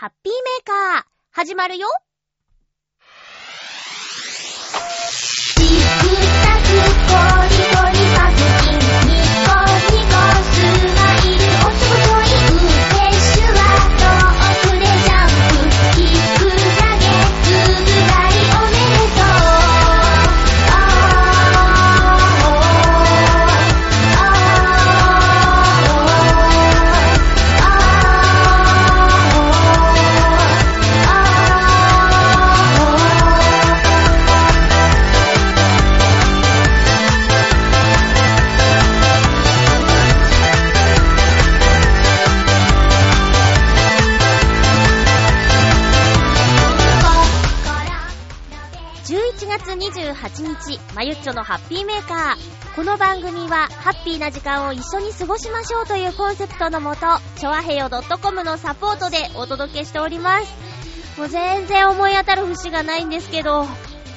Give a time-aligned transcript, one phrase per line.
[0.00, 1.86] ハッピーメーカー、始まるよ。
[50.38, 52.76] 日、まゆっちょのハッピーメーカー。
[52.76, 61.18] この番組は、ハッピーな時間を一緒に過ごしましょうというコンセプトのもと、ちょわへよ .com のサポートでお届けしております。
[61.18, 63.66] もう全然思い当たる節がないんですけど、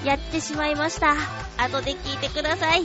[0.04, 1.16] やってしまいました。
[1.58, 2.84] 後で聞いてください。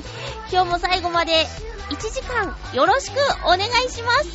[0.50, 1.47] 今日も最後まで
[1.91, 3.14] 1時間よろしく
[3.45, 4.28] お願いします。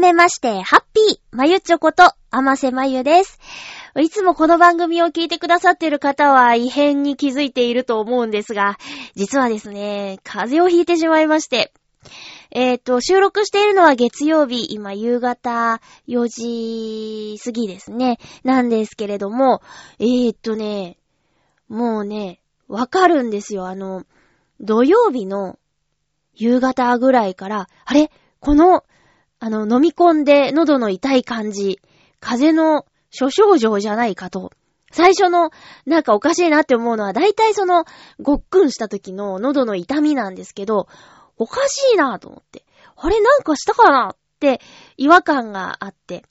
[0.00, 3.38] めまして、ハッピーまゆちょこと、あませまゆです。
[3.98, 8.78] いつもこの番組を聞いてくださっている方は異変に気づいていると思うんですが、
[9.14, 11.72] 実はですね、風邪をひいてしまいまして、
[12.50, 19.60] えっ、と、収録しているのは月曜日、今夕方4時過ぎですね、なんですけれども、
[19.98, 20.96] えっ、とね、
[21.68, 23.66] もうね、わかるんですよ。
[23.66, 24.04] あの、
[24.60, 25.58] 土曜日の
[26.34, 28.10] 夕方ぐらいから、あれ？
[28.40, 28.84] この、
[29.40, 31.80] あの、飲み込んで喉の痛い感じ、
[32.20, 34.52] 風邪の諸症状じゃないかと。
[34.92, 35.50] 最初の、
[35.86, 37.86] なんかおかしいなって思うのは、大体その、
[38.20, 40.88] ごっくんした時の喉の痛みなんですけど、
[41.38, 42.64] おかしいなと思って。
[42.96, 44.60] あれなんかしたかなって
[44.98, 46.24] 違和感があって。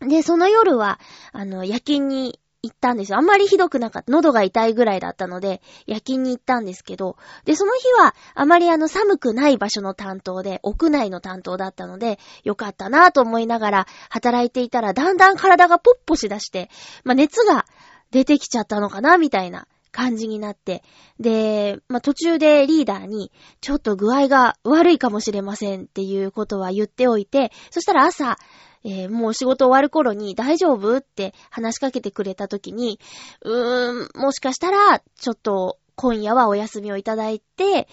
[0.00, 1.00] で、その夜は、
[1.32, 3.18] あの、夜勤に行ったんですよ。
[3.18, 4.10] あんまりひどくなかった。
[4.10, 16.68] 喉が痛いぐらいだったので、夜勤に行ったんですけど、で、その日は、あまりあの、寒くない場所の担当で、屋内の担当だったので、よかったなぁと思いながら、働いていたら、だんだん体がポッポしだして、
[17.04, 17.64] まあ、熱が
[18.10, 20.82] 出てきちゃったのかな、みたいな感じになって。
[21.20, 23.30] で、まあ、途中でリーダーに、
[23.60, 28.36] ちょっと具合が悪いかもしれませんっていうことは言っておいて、そしたら朝、
[28.84, 33.00] えーもう仕事終わる頃に大丈夫って話しかけてくれた時に、
[33.42, 37.88] うーん、もしかしたら、ちょっと今夜はお休みをいただいて、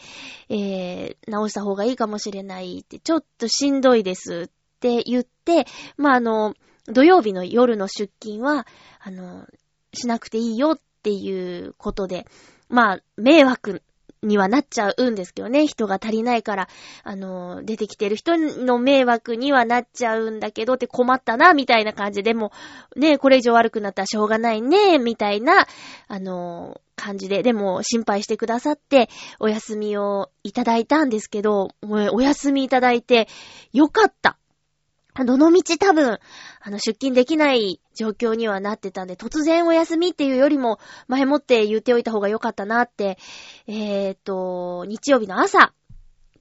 [0.50, 5.66] えー、直した方がいいかもしれないって、ちょっとしんどいですって言って、
[5.97, 6.53] まあ、あの、
[6.88, 8.68] 土曜日の夜の出勤は、
[9.00, 9.47] あの、
[9.91, 12.28] しなくていいよっていうことで、
[12.69, 13.81] まあ、迷惑
[14.25, 15.68] にはなっちゃうんですけどね。
[15.68, 16.68] 人が足りないから、
[17.03, 22.52] あの、出てきてる人の迷惑にはなっちゃうんだけどって困ったな、みたいな感じでも、
[22.96, 25.68] ね、これ以上悪くなったらしょうがないね、みたいな、
[26.07, 33.27] あの、感じで、でも心配してくださって、お休みをいただいたんですけど、もうお休みいただいて、
[33.74, 34.38] よかった。
[35.23, 36.19] どの道多分、
[36.62, 43.17] あの、出勤できない状況にはなってたんで、突然お休みっていうよりも、前もって言っておいた方が良かったなって、
[43.67, 45.73] えーっと、日曜日の朝、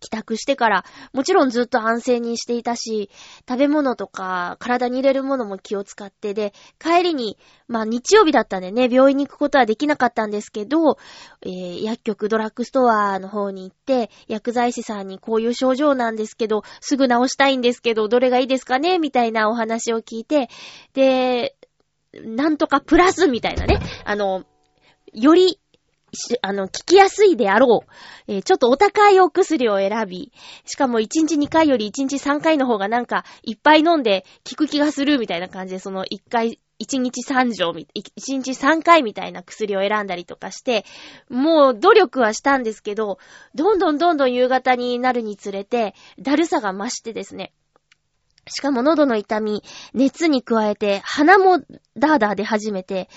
[0.05, 0.85] 帰宅してから、
[1.15, 3.11] もちろんずっと安静にしていたし、
[3.49, 10.99] 食べ物とか体に入れるものも気を使ってで、帰りに、まあ日曜日だったんでね、病院に行くことはできなかったんですけど、
[11.43, 20.51] えー薬局ドラッグストアの方に行って、薬剤師さんにこういう症状なんですけど、すぐ治したいんですけど、どれがいいですかねみたいなお話を聞いて、
[20.93, 21.57] で、
[22.23, 24.45] なんとかプラスみたいなね、あの、
[25.13, 25.61] より、
[26.15, 30.33] しあの、効きやすいであろう、えーちょっとお高いお薬を選び、
[30.65, 40.85] しかも1日2回より1日3回の方がなんか、いっぱい飲んで効く気がするみたいな感じで、その1回、1日3錠み、1日3回みたいな薬を選んだりとかして、
[41.29, 43.19] もう努力はしたんですけど、
[43.55, 47.53] どんどんどんどん夕方になるにつれて、だるさが増してですね、
[48.47, 49.63] しかも喉の痛み、
[49.95, 51.61] 熱に加えて、鼻も
[51.97, 53.09] ダーダー出始めて、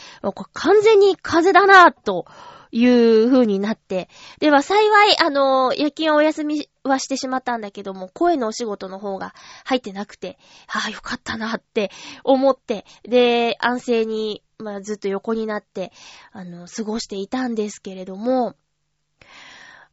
[0.54, 2.26] 完全に風邪だなぁと
[2.72, 4.10] いう風になって。
[4.40, 9.34] では幸い、あの、夜勤はお休みはしてしまったんだけども、声のお仕事の方が
[9.66, 10.38] 入ってなくて、
[10.68, 11.92] ああ、よかったなって
[12.24, 15.92] 思って、で、安静に、まあ、ずっと横になって、
[16.32, 18.56] あの、過ごしていたんですけれども、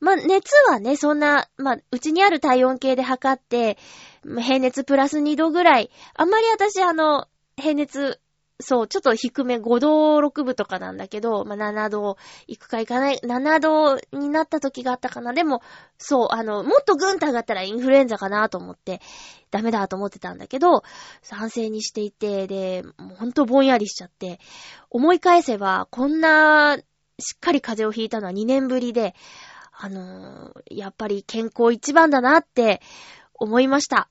[0.00, 3.78] まあ、熱はね、そんな、まあ、うちにある体温計で測って、
[4.22, 5.90] 平熱プラス2度ぐらい。
[6.14, 7.26] あんまり私、あの、
[7.56, 8.20] 平熱、
[8.64, 12.16] そう、ちょっと低め、5度6分とかなんだけど、まあ、7度
[12.48, 15.34] 行くか行かない、7度になった時があったかな。
[15.34, 15.60] でも、
[15.98, 19.02] そう、あの、もっとぐんと上がったらインフルエンザかなと思って、
[19.50, 20.82] ダメだと思ってたんだけど、
[21.20, 22.82] 賛成にしていて、で、
[23.18, 24.40] ほんとぼんやりしちゃって、
[24.88, 26.78] 思い返せば、こんな、
[27.20, 29.14] しっかり風邪をひいたのは2年ぶりで、
[29.76, 32.80] あのーやっぱり健康一番だなって
[33.34, 34.08] 思いました。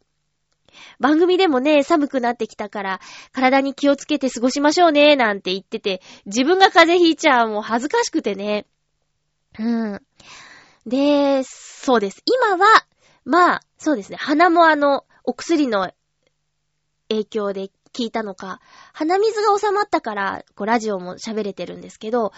[0.99, 2.99] 番組でもね、寒くなってきたから、
[3.31, 8.65] 体に気をつけて過ごしましょうね、なんて言ってて、自分が風邪ひいちゃうもう恥ずかしくてね。
[9.59, 9.63] う
[9.95, 10.01] ん。
[10.85, 12.21] で、そうです。
[12.25, 12.85] 今は、
[13.25, 14.17] まあ、そうですね。
[14.19, 15.91] 鼻もあの、お薬の
[17.09, 18.59] 影響で効いたのか、
[18.91, 22.33] 鼻水が収まったから、こう、ラジオも喋れてるんですけど、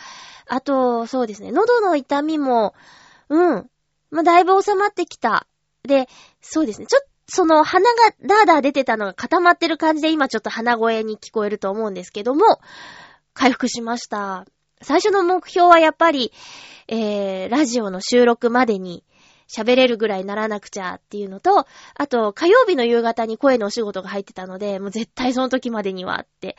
[0.48, 1.52] あと、そうですね。
[1.52, 2.76] 喉の痛みも、
[3.30, 3.70] うん。
[4.12, 5.48] まあ、だいぶ収まってきた。
[5.84, 6.08] で、
[6.42, 6.88] そうですね。
[6.88, 12.60] ちょっ、その鼻がダーダー出てたのが固まってる感じで今ちょっと鼻声に聞こえると思うんですけども、
[13.34, 14.46] 回復しました。
[14.82, 16.32] 最初の目標はやっぱり、
[16.88, 19.04] えー、ラジオの収録までに
[19.48, 26.58] 喋れるぐらいならなくちゃっていうのと、あと、火曜日の夕方に声のお仕事が入ってたので、もう絶対その時までにはって。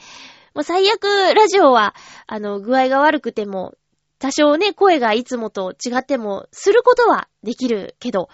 [0.54, 1.94] もう最悪、ラジオは、
[2.26, 3.74] あの、具合が悪くても、
[4.18, 8.28] 多少ね、声がいつもと違っても、することはできるけど、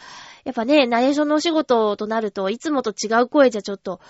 [0.45, 4.01] やっぱね、ナレーションのお仕事となると、いつもと違う声じゃちょっと、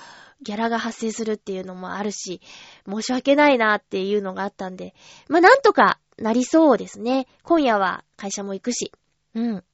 [0.43, 2.41] ギャラが発生するっていうのもあるし、
[2.89, 4.95] 申し訳ないなっていうのがあったんで、
[5.29, 7.27] まあ、なんとかなりそうですね。
[7.43, 8.93] 今夜は会社も行くし。
[9.35, 9.65] うん。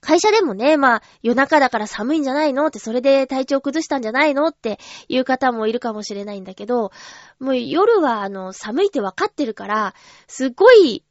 [0.00, 6.92] 会社でもね、まあ、夜中だから寒いんじゃないのって、それで体調崩したんじゃないのっていう方もいるかもしれないんだけど、
[7.38, 9.94] もう夜は、あの、寒いって分かってるから、
[10.26, 11.04] すっごい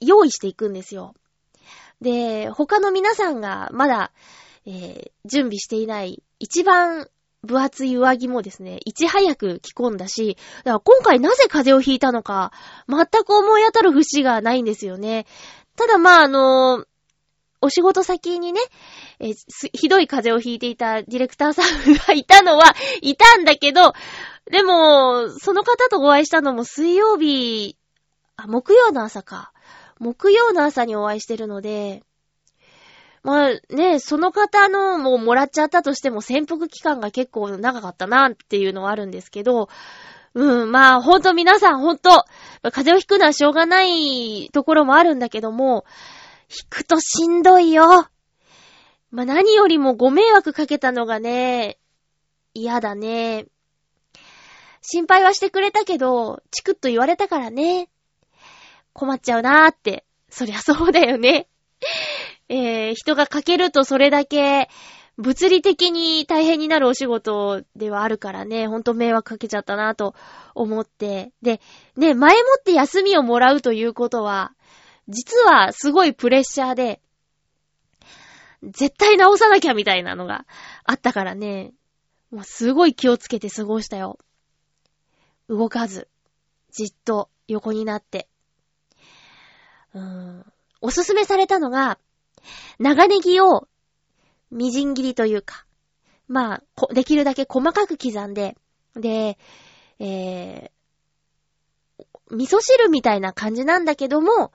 [0.00, 1.14] 用意していくんですよ。
[2.00, 4.12] で、他の皆さんがまだ、
[4.66, 7.06] えー準備していない一番
[7.42, 12.52] 分厚い上着もですね、いち早く着込んだし、だから今回なぜ風邪をひいたのか、
[12.88, 15.26] 全く思い当たる節がないんですよね。
[15.76, 16.84] ただまあ、あの
[17.62, 18.60] お仕事先にね、
[19.18, 19.34] えー
[19.72, 23.92] ひどい風邪をひいていたディレクターさんがいたのは、いたんだけど、
[24.50, 27.76] でも、その方とお会いしたのも水曜日、
[28.36, 29.52] あ、木曜の朝か。
[30.00, 32.02] 木曜の朝にお会いしてるので、
[33.22, 39.68] まあね、その方のもうもらっちゃったとしても潜伏期間が結構長かったなっていうのはあるんですけど、
[40.32, 42.24] うん、まあほんと皆さんほんと、
[42.62, 45.84] 風邪をひくのはしょうがないところもあるんだけども、
[46.48, 48.08] ひくとしんどいよ。
[49.10, 51.78] まあ何よりもご迷惑かけたのがね、
[52.54, 53.46] 嫌だね。
[54.80, 57.90] 心配はしてくれたけど、チクッと言われたからね。
[59.00, 60.04] 困っちゃうなーって。
[60.28, 61.48] そりゃそうだよね。
[62.50, 64.68] えー、人がかけるとそれだけ、
[65.16, 70.14] 物理的に大変になるお仕事ではあるからね、ほんと迷惑かけちゃったなと
[70.54, 71.32] 思って。
[71.40, 71.62] で、
[71.96, 74.52] ね、前もって休みをもらうということは、
[75.08, 77.00] 実はすごいプレッシャーで、
[78.62, 80.44] 絶対直さなきゃみたいなのが
[80.84, 81.72] あったからね、
[82.30, 84.18] もうすごい気をつけて過ごしたよ。
[85.48, 86.08] 動かず、
[86.70, 88.29] じっと横になって。
[89.94, 90.44] うん。
[90.80, 91.98] おすすめされたのが、
[92.78, 93.68] 長ネギを、
[94.50, 95.64] みじん切りというか、
[96.26, 98.56] まあ、できるだけ細かく刻んで、
[98.94, 99.38] で、
[99.98, 104.52] えー、味噌汁みたいな感じなんだけども、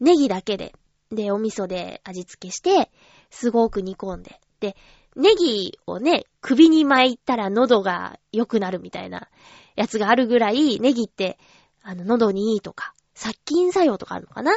[0.00, 0.74] ネギだけで、
[1.10, 2.90] で、お味噌で味付けして、
[3.30, 4.76] すごく煮込んで、で、
[5.14, 9.28] ネギをね、首に巻いたら喉が良くなるみたいな
[9.76, 11.38] やつがあるぐらい、ネギって、
[11.82, 14.52] あの、喉にいいとか、殺菌作用とかあるのかな？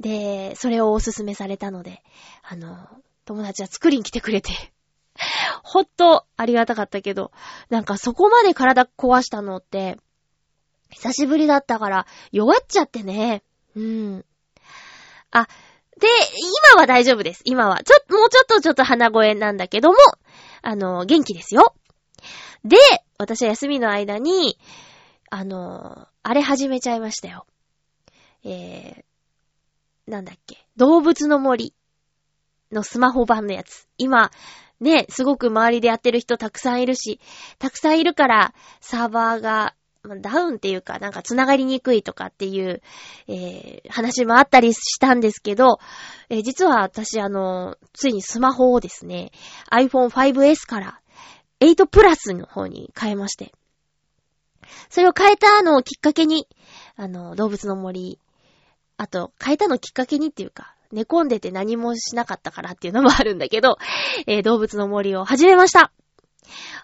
[0.00, 2.02] で、それをおすすめされたので、
[2.42, 2.76] あの、
[3.24, 4.52] 友達は作りに来てくれて、
[5.62, 7.32] ほっとありがたかったけど、
[7.70, 9.98] なんかそこまで体壊したのって、
[10.90, 13.42] 久しぶりだったから、弱っちゃってね。
[13.74, 14.24] うん。
[15.30, 15.48] あ、
[15.98, 16.06] で、
[16.74, 17.42] 今は大丈夫です。
[17.44, 17.82] 今は。
[17.82, 19.96] ちょっと、もうちょっとちょっと鼻声なんだけども、
[20.62, 21.74] あの、元気ですよ。
[22.64, 22.76] で、
[23.18, 24.58] 私は休みの間に、
[25.30, 27.46] あの、あれ始めちゃいましたよ。
[28.44, 30.64] えー、なんだっけ。
[30.76, 31.74] 動物の森
[32.70, 33.88] のスマホ版のやつ。
[33.98, 34.30] 今、
[34.80, 37.20] ね、すごく周りでやってる人たくさんいるし、
[37.58, 39.74] たくさんいるから、サーバーが、
[40.20, 42.82] ダウンっていうか、なんか繋がりにくいとかっていう、
[43.26, 45.78] えー、話もあったりしたんですけど、
[46.28, 49.30] えー実は私、あの、ついにスマホをですね、
[49.70, 51.00] iPhone 5S から
[51.60, 53.54] 8プラスの方に変えまして。
[54.90, 56.48] それを変えたのをきっかけに、
[56.96, 58.18] あの、動物の森、
[58.96, 63.78] あと、変えたのきっかけにっていうか、寝込んでて何もしなかったからっていうのもあるんだけど、
[64.26, 65.92] えー動物の森を始めました。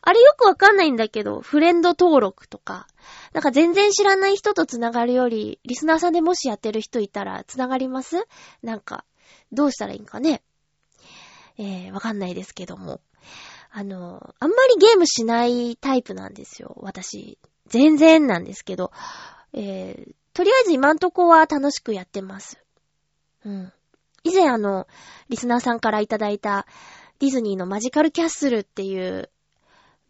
[0.03, 2.87] あれよくわかんないんだけど、フレンド登録とか、
[3.33, 8.25] なんか全然知らない人と繋がるより、リスナーさんでもしやってる人いたら繋がります？
[8.63, 9.05] なんか、
[9.53, 10.43] どうしたらいいんかね？
[11.59, 13.01] えー、わかんないですけども。
[13.71, 16.75] あの、あんまりゲームしないタイプなんですよ。
[16.79, 17.39] 私。
[17.67, 18.91] 全然なんですけど。
[19.53, 22.63] えー、とりあえず今んとこは楽しくやってます。
[23.45, 23.73] うん。
[24.23, 24.87] 以前あの、
[25.29, 26.67] リスナーさんからいただいた
[27.19, 29.31] ディズニーのマジカルキャッスルっていう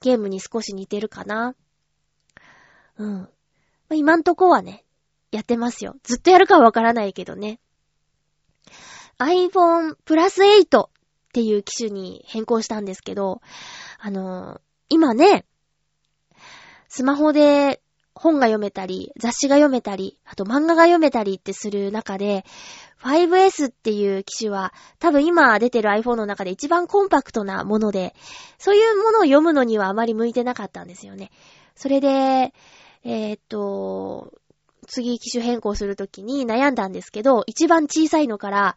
[0.00, 1.54] ゲームに少し似てるかな。
[2.98, 3.28] うん。
[3.88, 4.84] ま今んとこはね、
[5.30, 5.96] やってますよ。
[6.02, 7.60] ずっとやるかはわからないけどね。
[9.18, 10.88] iPhone プラス8っ
[11.32, 13.40] ていう機種に変更したんですけど、
[13.98, 14.60] あのー
[14.92, 15.46] 今ね、
[16.88, 17.79] スマホで
[18.20, 22.44] 本が読めたり、雑誌が読めたり、あと漫画が読めたりってする中で、
[23.02, 28.14] 5S っていう機種は多分今出てる iPhone の中で一番コンパクトなもので、
[28.58, 31.30] そういうものを読むのにはあまり向いてなかったんですよね。
[31.74, 32.52] それで、
[33.04, 34.34] えーっと、
[34.86, 38.76] 次機種変更するときに悩んだんですけど、一番小さいのから、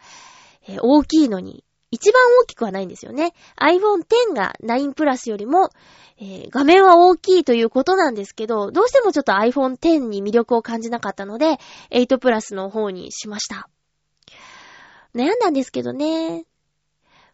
[0.70, 3.36] えー大きいのに、一番大きくはないんですよね。
[3.56, 5.70] iPhone X が9プラスよりも、
[6.18, 11.60] えー画面は大きいということなんですけど、どうしてもちょっと iPhone X に魅力を感じなかったので、
[11.92, 13.70] 8プラスの方にしました。
[15.14, 16.46] 悩んだんですけどね。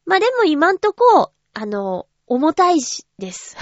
[0.05, 3.55] まあ、でも今んとこ、あの、重たいし、です。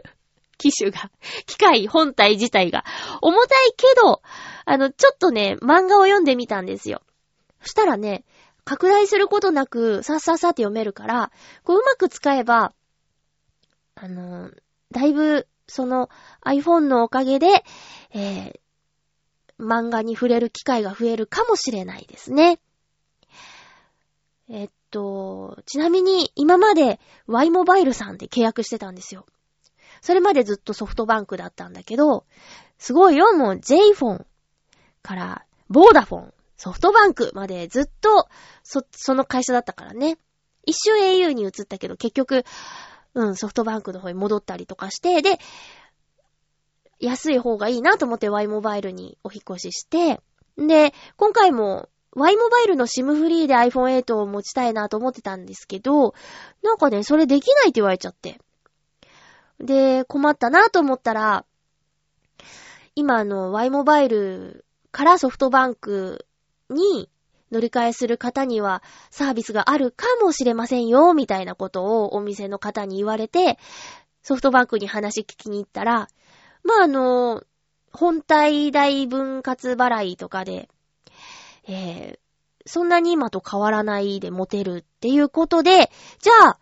[0.56, 1.10] 機種が。
[1.44, 2.84] 機械本体自体が。
[3.20, 4.22] 重たいけど、
[4.64, 7.02] あの、ちょっとね、漫画を読んでみたんですよ。
[7.60, 8.24] そしたらね、
[8.68, 11.32] 拡大することなく、さっさっさって読めるから、
[11.64, 12.74] こううまく使えば、
[13.94, 14.50] あの、
[14.90, 16.10] だいぶ、その
[16.44, 17.64] iPhone のおかげで、
[18.12, 18.60] えー
[19.60, 22.60] 漫画に触れる機会が増えるかもしれないですね。
[24.48, 29.26] えっと、ちなみに今まで Y モバイルさんで契約してたんですよ。
[30.00, 32.24] それまでずっとソフトバンクだったんだけど、
[32.78, 34.26] すごいよ、もう J フォン
[35.02, 38.28] から、ボーダフォン、ソフトバンクまでずっと、
[38.64, 40.18] そ、その会社だったからね。
[40.66, 42.44] 一瞬 au に移ったけど、結局、
[43.14, 45.38] うん、ソフトバンクの方に戻ったりとかして、で、
[46.98, 50.20] 安い方がいいなと思って Y モバイルにお引越しして、
[50.56, 56.14] で、今回も Y モバイルの SIM フリーで iPhone 8を持ちたいなと思ってたんですけど、
[56.62, 58.40] なんかね、それできないって言われちゃって。
[59.60, 61.44] で、困ったなと思ったら、
[62.96, 66.26] 今の Y モバイルからソフトバンク
[66.70, 67.08] に
[67.50, 73.58] 乗り換えする方にはサービスがあるかもしれませんよ、みたいなことをお店の方に言われて、
[74.22, 76.08] ソフトバンクに話聞きに行ったら、
[76.62, 77.42] まあ、あの、
[77.92, 80.68] 本体代分割払いとかで、
[81.66, 82.18] えー、
[82.66, 86.58] そんなに今と変わらないで持てるっていうことで、じゃあ、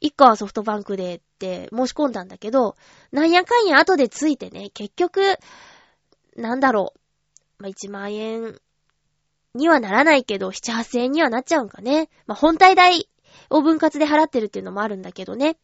[0.00, 2.76] 一家はソフトバンクでって申し込んだんだけど、
[3.12, 5.38] なんやかんや後でついてね、結局、
[6.36, 6.92] なんだろ
[7.58, 8.60] う、まあ、1万円
[9.54, 12.08] にはならないけど、7、8000円にはなっちゃうんかね。
[12.26, 13.08] まあ、本体代
[13.50, 15.56] を分割で払ってるっていうのもあるんだけどね。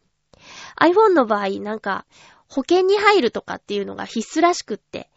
[0.79, 2.05] iPhone の場合、なんか、
[2.47, 5.09] 保険に入るとかっていうのが必須らしくって、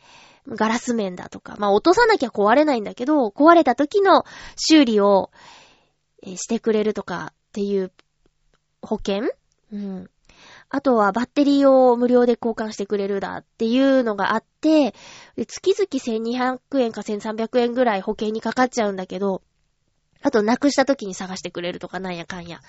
[0.48, 4.24] ガラス面だとか、まあ、落とさなきゃ壊れないんだけど、壊れた時の
[4.56, 5.30] 修理を、
[6.36, 7.92] してくれるとかっていう
[8.80, 9.28] 保険？
[9.72, 10.10] うん。
[10.74, 14.92] あとはバッテリーを無料で交換してくれるだっていうのがあって、
[15.46, 15.86] 月々
[16.26, 19.40] 1200円か1300円ぐらい保険にかかっちゃうんだけど、
[20.20, 22.60] あとなくした時に探してくれるとかなんやかんや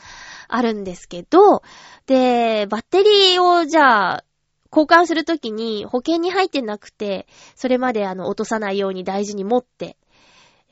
[0.47, 1.63] あるんですけど、
[2.05, 4.23] で、バッテリーをじゃあ、
[4.71, 9.97] 交換するときに保険に入ってなくて、それまであの落とさないように大事に持って、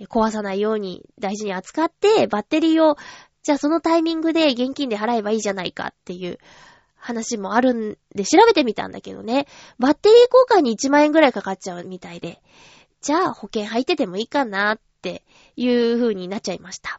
[0.01, 2.95] 壊さないように大事に扱って、バッテリーを、
[3.41, 6.37] じゃあそのタイミングで現金で払えばいいじゃないかっていう
[7.03, 9.45] 話もあるんで調べてみたんだけどね、
[9.77, 12.41] バッテリー交換に1万円ぐらいかかっちゃうみたいで、
[13.01, 15.22] じゃあ保険入っててもいいかなって
[15.57, 16.98] いう風になっちゃいました。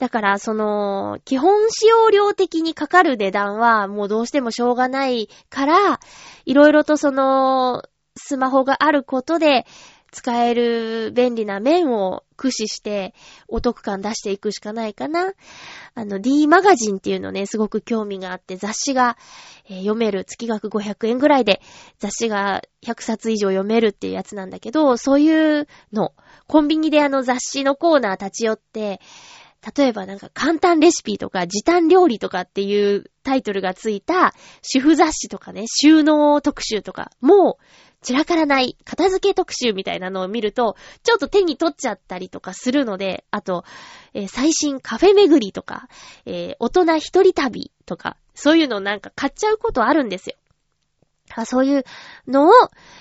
[0.00, 6.00] だから、その、基本使用量的にかかる値段はもうどうしてもしょうがないから、
[6.44, 7.84] いろいろとその、
[8.16, 9.64] スマホがあることで、
[10.10, 13.14] 使える便利な面を駆使して
[13.46, 15.32] お得感出していくしかないかな。
[15.94, 19.16] あの D マガジンっていうのね、すごく興味があって雑誌が、
[19.68, 21.60] 読める月額500円ぐらいで
[21.98, 26.14] 雑誌が100冊以上読めるっていうやつなんだけど、そういうの、
[26.46, 29.00] コンビニであの雑誌のコーナー立ち寄って、
[29.76, 37.64] 例えばなんか簡単レシピとか時短料理とかっていうタイトルがついた主婦雑誌とかね、収納特集とかもう
[38.00, 43.64] 散らからない片付け特集みたいなのを見ると、ちょっと手に取っちゃったりとかするので、あと、
[44.14, 45.88] えー、最新カフェ巡りとか、
[46.24, 50.36] えー、大人一人旅とか、そういうのなんか買っちゃうことあるんですよ。
[51.44, 51.84] そういう
[52.26, 52.52] のを、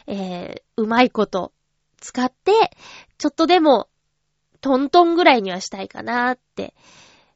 [0.08, 1.54] えー、うまいこと
[2.00, 2.52] 使って、
[3.18, 3.88] ちょっとでも
[4.62, 6.74] トントンぐらいにはしたいかなって、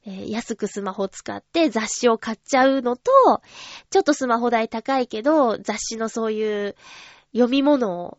[0.06, 3.12] えー、安くスマホ使って雑誌を買っちゃうのと、
[3.90, 6.76] ちょっとスマホ代高いけど、雑誌のそういう
[7.34, 8.18] 読み物を、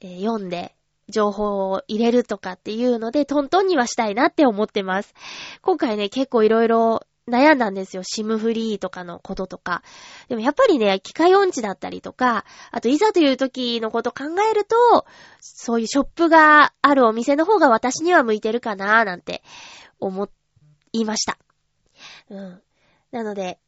[0.00, 0.74] え、読んで、
[1.08, 5.14] 情報を入れるとかっていうので、トントンにはしたいなって思ってます。
[5.62, 8.02] 今回ね、結構いろいろ悩んだんですよ。
[8.02, 9.82] シムフリーとかのこととか。
[10.28, 15.06] でもやっぱりね、機械音痴だったりとか、あといざという時のこと考えると、
[15.40, 19.42] そういうショップがあるお店の方が私には向いてるかなーなんて
[20.00, 20.28] 思
[20.92, 21.38] いました。
[22.30, 22.62] うん。
[23.12, 23.58] なので、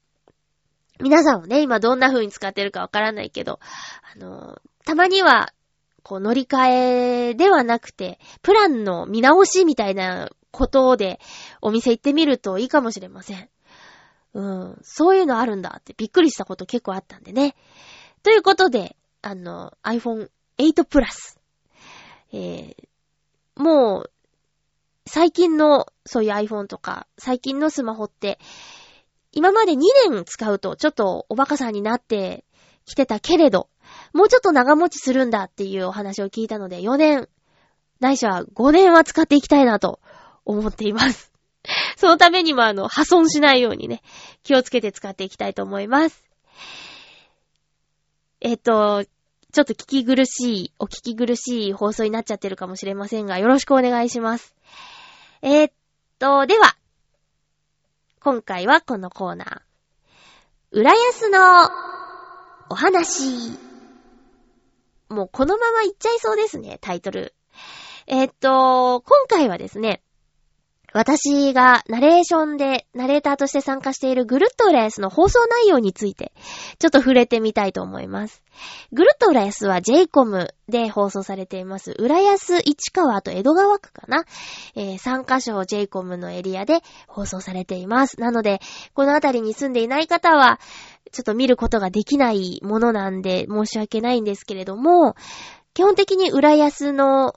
[1.00, 3.58] 皆さんもね、今どんな風に使ってるかわからないけど、
[4.14, 5.52] あの、たまには、
[6.02, 11.20] こう乗り換えではなくて、プランの見直しみたいなことで
[11.60, 13.48] お店行ってみるといいかもしれません。
[14.32, 17.54] うん、そういうのあるんだってびっくりしたこと結構あったんでね。
[18.22, 21.38] ということで、あの、iPhone 8 Plus。
[22.32, 24.10] えー、もう、
[25.06, 28.38] 最近のそういう iPhone とか、最近のスマホって、
[29.32, 29.78] 今まで2
[30.10, 32.44] 年使うとちょっとおバカさんになって
[32.84, 33.68] きてたけれど、
[34.12, 37.28] もうちょっと長持ちするんだっていうお話を聞いたので、4年、
[38.00, 40.00] ないしは5年は使っていきたいなと
[40.44, 41.32] 思っています。
[41.96, 44.02] そのためにもあの、破損しないようにね、
[44.42, 46.24] 気をつけて使っていきたいと思います。
[48.40, 49.04] えっと、
[49.52, 54.54] ちょっと聞き苦しい、お聞き苦しい放送になっちゃってるかもしれませんが、よろしくお願いします。
[55.42, 55.72] えー、っ
[56.18, 56.76] と、では、
[58.22, 59.60] 今回はこのコーナー。
[60.72, 61.38] 浦安の
[62.68, 63.58] お話。
[65.08, 67.34] もうこのままいっちゃいそうですね、タイトル。
[68.06, 70.02] え、っと、今回はですね、
[70.92, 76.32] 私がナレーションで、ナレーターとして参加しているぐるっと浦安の放送内容について、
[76.78, 78.42] ちょっと触れてみたいと思います。
[78.92, 81.94] ぐるっと浦安は JCOM で放送されています。
[81.98, 84.24] 浦安市川と江戸川区かな、
[84.74, 88.20] えー、3カ所 JCOM のエリアで放送されています。
[88.20, 88.60] なので、
[88.94, 90.58] この辺りに住んでいない方は、
[91.12, 95.14] ちょっと見ることができないものなんで申し訳ないんですけれども、
[95.72, 97.34] 基本的に浦安の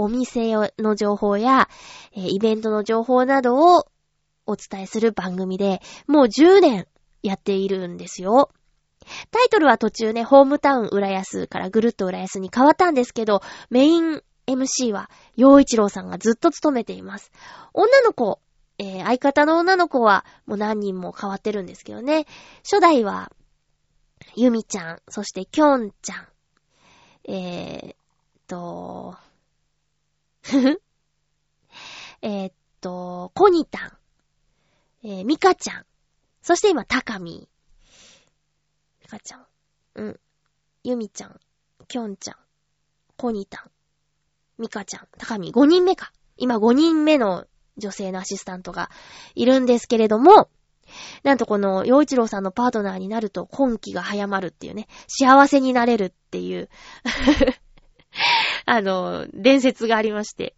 [0.00, 1.68] お店の情報や、
[2.12, 3.86] えイベントの情報などを
[4.46, 6.86] お伝えする番組で、もう10年
[7.22, 8.50] やっているんですよ。
[9.30, 17.30] タイトルは途中ね、ホームタウン浦安からぐるっと浦安に変わったんですけど、メイン MC は、洋一郎さんがずっと務めています。
[17.74, 18.40] 女の子、
[18.78, 22.24] えー、相方の女の子はもう何人も変わってるんですけどね。
[22.62, 23.30] 初代は、
[24.34, 26.28] ゆみちゃん、そしてきょんちゃん、
[27.30, 27.94] えー、
[28.48, 29.14] と、
[32.22, 33.98] えっと、コニタ
[35.02, 35.86] ン、えー、ミカちゃん、
[36.42, 37.48] そして今、タカミ。
[39.02, 39.46] ミカちゃん、
[39.94, 40.20] うん、
[40.84, 41.40] ユミちゃん、
[41.88, 42.36] キョンちゃん、
[43.16, 43.70] コニタン、
[44.58, 46.12] ミカちゃん、タカミ、5人目か。
[46.36, 48.90] 今5人目の女性のアシスタントが
[49.34, 50.48] いるんですけれども、
[51.22, 56.68] なんとこの、洋一郎さんのパートナーになると、今季が早まるっていうね、幸せになれるっていう。
[58.66, 60.54] あの、伝説がありまして。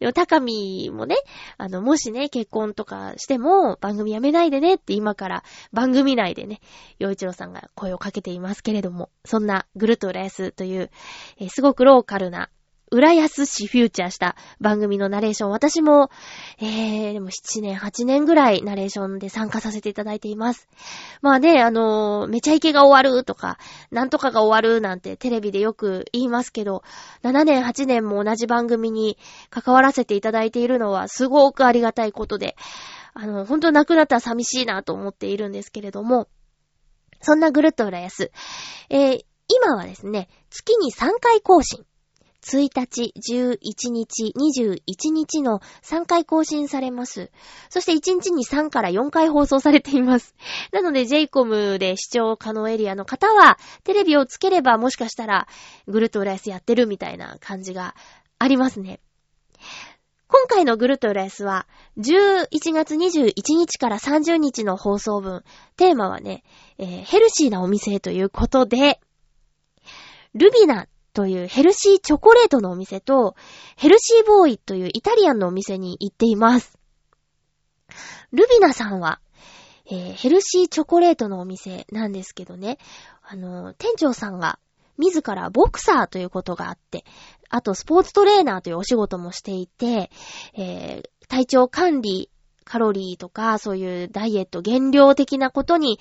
[0.00, 1.16] でも、高見もね、
[1.58, 6.60] あの、もしね、結婚とかしても、番組やめないでねって今から番組内でね、
[6.98, 10.90] 洋一郎さんが声をかけていますけれども、そんなぐるっと浦安という、
[11.38, 12.50] えー、すごくローカルな
[12.92, 16.10] 浦安市フューチャーした番組のナレーション、私も、
[16.60, 20.68] えー、でも7年、8年ぐらいナレーションで参加させていただいています。
[21.22, 23.56] まあね、あのー、めちゃイケが終わるとか、
[23.90, 26.82] なんとかが終わるなんてテレビでよく言いますけど、
[27.22, 29.16] 7年、8年も同じ番組に
[29.48, 32.56] 関わらせていただいているのはすごくありがたいことで、
[33.14, 36.28] あの、本当亡くなったら寂しいなと思っているんですけれども、
[37.22, 38.32] そんなぐるっと浦安。
[38.90, 41.86] えー、今はですね、月に3回更新。
[42.42, 47.30] 1日、11日、21日の3回更新されます。
[47.70, 50.34] そして1日に3から4回放送されています。
[50.72, 55.46] なので JCOM で視聴可能エリアの方は、テレビをつければもしかしたら、
[55.86, 57.94] ぐるっと浦安やってるみたいな感じが
[58.38, 59.00] ありますね。
[60.26, 65.44] 今回のぐるっと浦安は、11月21日から30日の放送分、
[65.76, 66.42] テーマはね、
[66.78, 68.98] えー、ヘルシーなお店ということで、
[70.34, 73.36] ルビナというヘルシーチョコレートのお店と、
[73.76, 76.78] ヘルシーボーイというイタリアンのお店に行っています。
[78.32, 79.20] ルビナさんは、
[79.86, 82.78] えー、ヘルシーチョコレートのお店なんですけどね、
[83.22, 84.58] あの、店長さんが
[84.98, 87.04] 自らボクサーということがあって、
[87.50, 90.10] あとスポーツトレーナーというお仕事もしていて、
[90.54, 92.30] えー、体調管理、
[92.64, 95.98] カロリーとか、そういうダイエット、減量的なことに、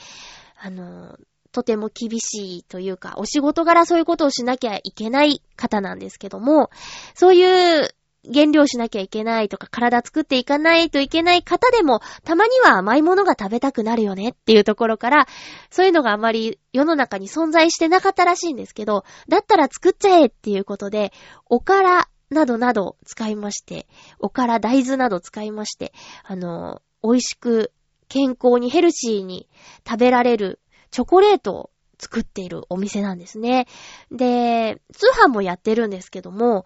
[0.57, 1.17] あの、
[1.51, 6.69] とても厳しいというか、お仕事柄そういうことをしなきゃいけない方なんですけども、
[7.13, 7.89] そういう
[8.23, 15.27] 減量しなきゃいけないとか、体作っていかないといけない方でも、たまには甘いものが食べたくなるよねっていうところから、
[15.71, 21.11] そういうのがあまり世の中に存在してなかったらしいんですけど、だったら作っちゃえっていうことで、
[21.47, 23.87] おからなどなど使いまして、
[24.19, 25.91] おから大豆など使いまして、
[26.23, 27.71] あの、美味しく
[28.07, 29.49] 健康にヘルシーに
[29.87, 30.59] 食べられる
[30.91, 33.67] チョコレートを作っているお店なんですね。
[34.11, 36.65] で、通販もやってるんですけども、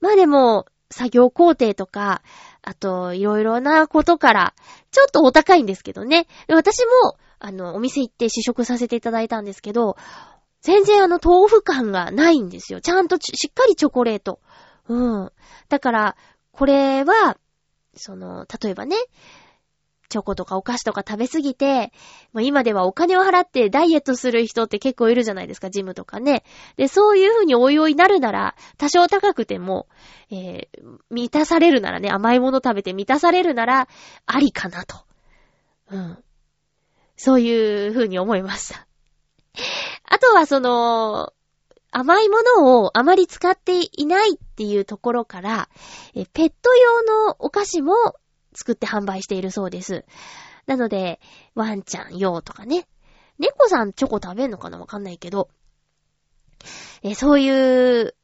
[0.00, 2.22] まあでも、作業工程とか、
[2.62, 4.54] あと、いろいろなことから、
[4.90, 6.26] ちょっとお高いんですけどね。
[6.48, 9.96] 私も、あの、お店行って試食させていただいたんですけど、
[10.60, 12.80] 全然あの、豆腐感がないんですよ。
[12.80, 14.40] ちゃんとしっかりチョコレート。
[14.88, 15.32] うん。
[15.68, 16.16] だから、
[16.52, 17.36] これは、
[17.94, 18.96] その、例えばね、
[20.08, 21.92] チョコとかお菓子とか食べすぎて、
[22.32, 26.44] まあ、今ではお金を払ってダイエットする人って結構いるじゃないですか、ジムとかね。
[26.76, 29.86] で、そういう風においおいなるなら、多少高くても、
[30.30, 33.88] えー、満たされるならね、甘いもの食べて満たされるなら、
[34.26, 34.96] ありかなと。
[35.90, 36.18] うん。
[37.16, 38.86] そういう風に思いました。
[40.04, 41.32] あとはその、
[41.90, 45.68] 甘いものをあまり使っていないっていうところから、
[46.14, 47.94] えペット用のお菓子も
[48.58, 50.04] 作って販売しているそうです。
[50.66, 51.20] なので、
[51.54, 52.88] ワンちゃん用とかね。
[53.38, 55.48] 猫さんチョコ食べんのかなわかんないけど。
[57.02, 58.14] えそういう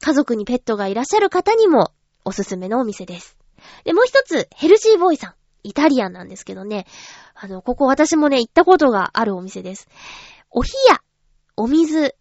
[0.00, 1.92] 家族にペットがいらっしゃる方にも
[2.24, 3.36] おすすめのお店です。
[3.84, 5.34] で、もう一つ、ヘルシーボーイさん。
[5.62, 6.86] イタリアンなんですけどね。
[7.34, 9.88] あの、ここ私もね、行ったことがあるお店です。
[10.50, 11.00] お冷や、
[11.56, 12.16] お水、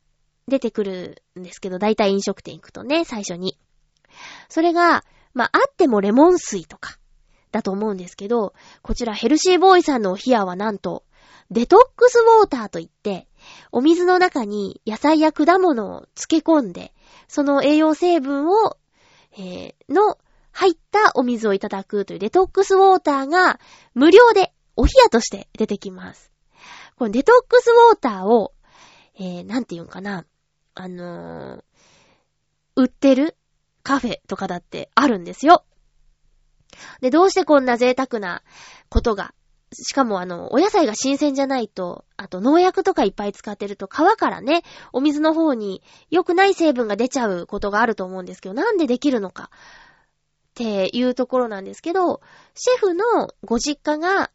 [0.48, 3.58] 出てくるんですけど、だいたい飲食店行くとね、最初に。
[4.48, 6.98] それが、まあ、あってもレモン水とか、
[7.54, 11.06] だと思うんですけど、こちらヘルシーボーイさんのお冷やはなんと、
[11.52, 13.28] デトックスウォーターといって、
[13.72, 16.94] お水の中に野菜や果物を漬け込んで、
[17.28, 18.78] その栄養成分を、
[19.38, 20.18] えー、の
[20.52, 23.60] 入ったお水をいただくというデトックスウォーターが
[23.94, 26.32] 無料でお冷やとして出てきます。
[26.98, 28.54] このデトックスウォーターを、
[29.20, 30.26] えー、なんて言うんかな。
[30.74, 31.64] あのー、
[32.76, 33.36] 売ってる
[33.84, 35.66] カフェとかだってあるんですよ。
[37.02, 38.42] で、どうしてこんな贅沢な
[38.90, 39.34] ことが、
[39.74, 52.22] しかもあの、お野菜が新鮮じゃないと、あと農薬とかいっぱい使ってると皮からね、お水の方に良くない成分が出ちゃうことがあると思うんですけど、なんでできるのかっていうところなんですけど、
[52.54, 54.30] シェフのご実家が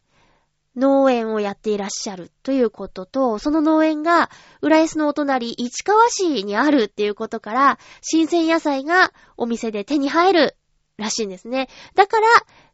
[0.79, 10.57] 農園をやっていらっしゃるということと、その農園が浦安のお隣市川市にあるっていうことから、新鮮野菜がお店で手に入る
[10.98, 11.68] らしいんですね。
[11.94, 12.26] だから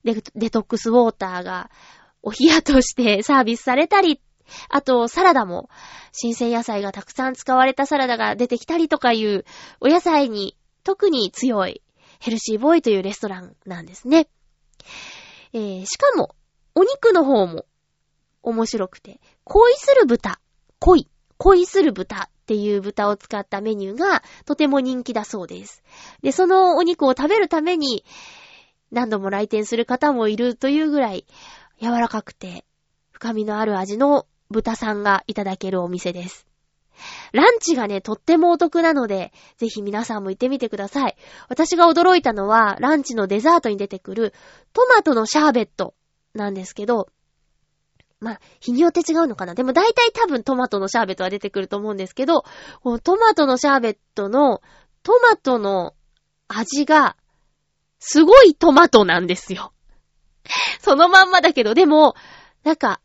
[0.03, 1.71] デ、デトックスウォーターが
[2.23, 4.21] お冷やとして サービスされたり、
[4.69, 5.71] あと、サラダも、
[6.13, 9.45] 新鮮野菜がたくさん使われたサラダが出てきたりとかいう、
[9.81, 11.83] お野菜に特に強い
[12.19, 14.29] ヘルシーボーイというレストランなんですね。
[15.55, 16.35] えー、しかも、
[16.75, 17.65] お肉の方も
[18.43, 20.41] 面白くて、恋する豚、
[20.79, 21.09] 恋、
[21.39, 25.83] 恋する豚っていう豚を使ったメニューがとても人気だそうです。
[26.23, 28.05] で、そのお肉を食べるために
[28.93, 31.25] 何度も来店する方もいるというぐらい
[31.81, 32.67] 柔らかくて
[33.13, 36.47] 深みのある味の豚さんがいただけるお店です。
[37.33, 41.17] ランチがね、とってもお得なので、ぜひ皆さんも行ってみてください。
[41.49, 44.35] 私が驚いたのは、ランチのデザートに出てくる
[44.75, 45.95] トマトのシャーベット
[46.35, 47.09] なんですけど、
[48.25, 49.55] まあ、日によって違うのかな。
[49.55, 52.45] でも大体多分トマトのシャーベットは出てくると思うんですけど、
[52.83, 54.63] このトマトのシャーベットの
[55.03, 55.95] トマトの
[56.49, 57.17] 味が、
[57.99, 59.75] すごいトマトなんですよ。
[60.81, 62.15] そのまんまだけど、でも、
[62.65, 63.01] なんか、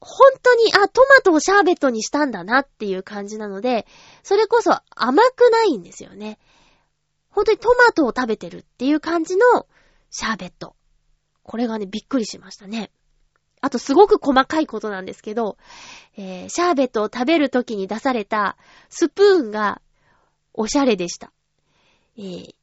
[0.00, 3.86] 本当に、あ、トマトをシャーベットにしたんだなっていう感じなので、
[4.22, 6.38] それこそ甘くないんですよね。
[7.28, 9.66] 本当にトマトを食べてるっていう感じの
[10.10, 10.76] シャーベット。
[11.42, 12.90] これがね、びっくりしましたね。
[13.64, 15.56] あとすごく細かいことなんですけど、
[16.18, 18.58] えー、シャーベットを食べるときに出された
[18.90, 19.80] スプーンが
[20.52, 21.32] おしゃれでした。
[22.18, 22.54] えー、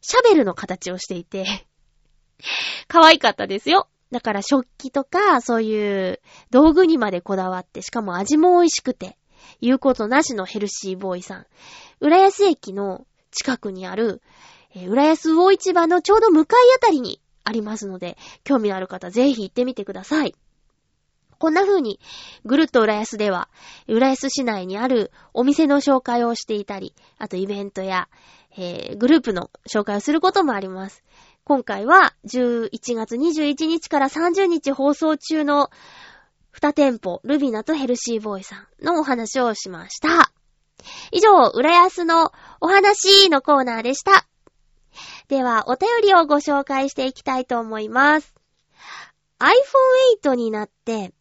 [0.00, 1.68] シャベルの形をしていて
[2.88, 3.86] 可愛かったですよ。
[4.10, 9.16] だから食器とか、そういう道具にまでこだわって、しかも味も美味しくて、
[9.60, 11.46] 言うことなしのヘルシーボーイさん。
[12.00, 14.20] 浦安駅の近くにある、
[14.74, 20.34] えー、浦安魚市場のちょうど向かいあたりにありますので、興味のある方ぜひ行ってみてください。
[21.38, 21.98] こんな風に、
[22.44, 23.48] ぐるっと浦安では、
[23.88, 28.08] 浦安市内にあるお店の紹介をしていたり、あとイベントや、
[28.58, 31.02] えー、グループの紹介をすることもあります。
[31.44, 35.70] 今回は11月21日から30日放送中の
[36.52, 40.32] 2店舗、ルビナとヘルシーボーイさんのお話をしました。
[41.10, 44.29] 以上、浦安のお話のコーナーでした。
[45.30, 48.34] では、お便りをご紹介していきたいと思います。
[49.38, 51.14] iPhone 8になって、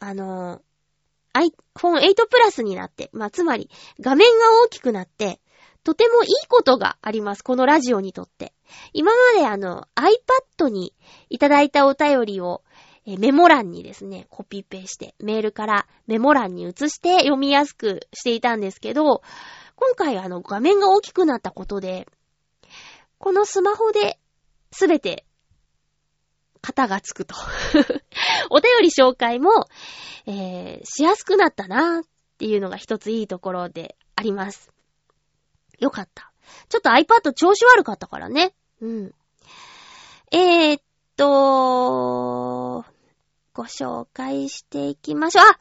[0.00, 0.60] あの、
[1.32, 5.40] iPhone 8 Plus になって、まあ、つまり、画面が大きくなって、
[5.84, 7.44] とてもいいことがあります。
[7.44, 8.52] このラジオにとって。
[8.92, 10.92] 今まであの iPad に
[11.28, 12.64] いただいたお便りを
[13.06, 19.22] メモ欄にですね、コピペして、メールからメモ欄に移して読みやすくしていたんですけど、
[19.76, 22.08] 今回あの画面が大きくなったことで、
[23.20, 24.18] このスマホで、
[24.72, 25.26] すべて、
[26.62, 27.34] 型がつくと。
[28.48, 29.66] お便り紹介も、
[30.24, 32.02] えー、しやすくなったなっ
[32.38, 34.72] ていうのが一ついいところであります。
[35.78, 36.32] よかった。
[36.70, 38.54] ちょっと iPad 調子悪かったからね。
[38.80, 39.14] うん。
[40.30, 40.82] えー、っ
[41.16, 42.86] と、
[43.52, 45.44] ご紹介していきましょう。
[45.44, 45.58] あ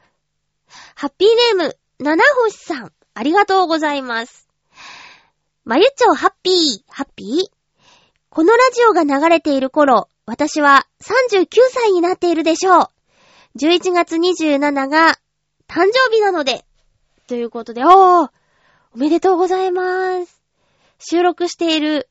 [0.96, 4.49] ハッピーネーム、七星さん、ありがとうございます。
[5.70, 7.52] まゆちょハッピー、ハッピー？
[8.32, 12.88] このラジオが流れている頃、私は39歳になっているでしょう。
[13.56, 15.20] 11月27が
[15.68, 16.66] 誕生日なので、
[17.28, 18.32] ということで、おー
[18.96, 20.42] おめでとうございます。
[20.98, 22.10] 収録している、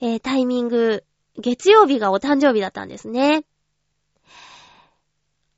[0.00, 1.02] えー、タイミング、
[1.36, 3.44] 月曜日がお誕生日だったんですね。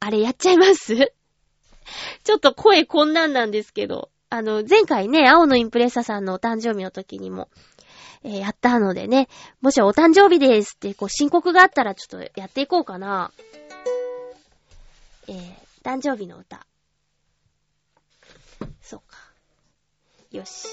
[0.00, 0.94] あれやっちゃいます？
[2.24, 7.48] ちょっと声こんなんなんですけど、あの、前回ね、青のインプレッサさんのお誕生日の時にも、
[8.24, 9.28] えー、やったのでね、
[9.60, 13.30] もしお誕生日ですって、こう、申告があったらちょっとやっていこうかな。
[15.28, 16.66] えー、誕生日の歌。
[18.82, 19.16] そうか。
[20.32, 20.68] よし。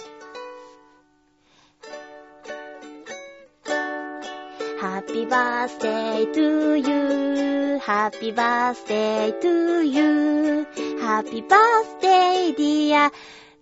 [4.80, 13.10] Happy birthday to you.Happy birthday to you.Happy birthday dear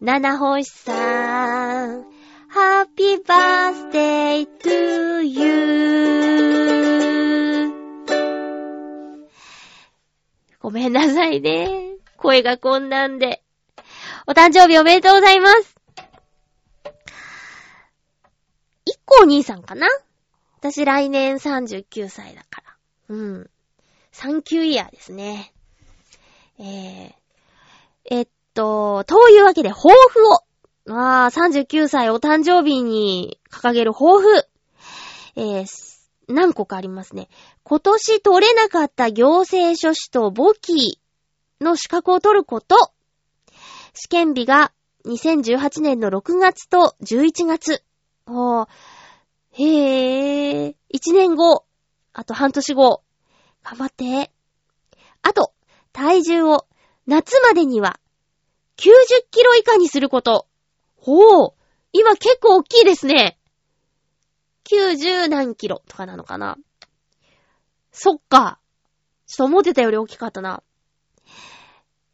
[0.04, 2.02] 七星さん。
[2.50, 6.42] Happy birthday to you.
[10.60, 11.98] ごめんなさいね。
[12.18, 13.44] 声がこんなんで。
[14.26, 15.76] お誕生日おめでとうございます。
[18.86, 19.86] 一個お兄さんかな？
[20.58, 22.76] 私来年39歳だから。
[23.10, 23.50] うん。
[24.14, 25.54] 39イヤーですね。
[26.58, 27.14] えー、
[28.06, 30.40] えっと、というわけで抱負を。
[30.94, 34.48] ああ、39歳お誕生日に掲げる抱負。
[35.36, 35.66] えー、
[36.28, 37.30] 何個かありますね。
[37.64, 41.00] 今年取れなかった行政書士と簿記
[41.60, 42.76] の資格を取ること。
[43.94, 44.72] 試験日が
[45.06, 47.84] 2018年の6月と11月。
[48.28, 48.68] おー
[49.54, 51.66] へえ、1年後、
[52.14, 53.04] あと半年後、
[53.64, 54.32] 頑張って。
[55.22, 55.54] あと、
[55.92, 56.66] 体重を
[57.06, 58.00] 夏までには
[58.82, 58.94] 90
[59.30, 60.48] キロ以下にすること。
[60.96, 61.54] ほう、
[61.94, 63.38] 今結構大きいですね。
[64.66, 66.58] 90何キロとかなのかな。
[67.92, 68.60] そっか。
[69.28, 70.64] ちょっと思ってたより大きかったな。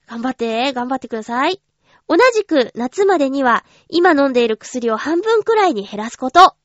[0.07, 1.61] 頑張って、頑張ってください。
[2.09, 6.55] 同じく夏までには今飲んでいる薬を半分くらいに減らすこと。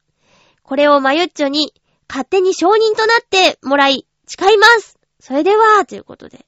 [0.65, 1.75] これをマユッチョに
[2.09, 6.45] 勝手に承認となってもらい、誓いますそれでは、ということで。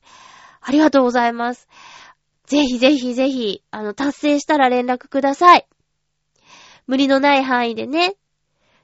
[0.61, 1.69] ありがとうございます。
[2.47, 5.67] ぜひぜひぜひ、あの、達成したら連絡ください。
[6.87, 8.17] 無理のない範囲でね。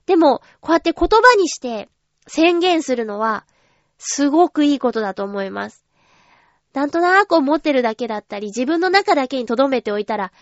[0.07, 1.89] でも、こうやって言葉にして
[2.27, 3.47] 宣言するのは、
[3.99, 5.85] すごくいいことだと思います。
[6.73, 10.33] なんとなく思ってるだけだったり、自分の中だけに留めておいたら、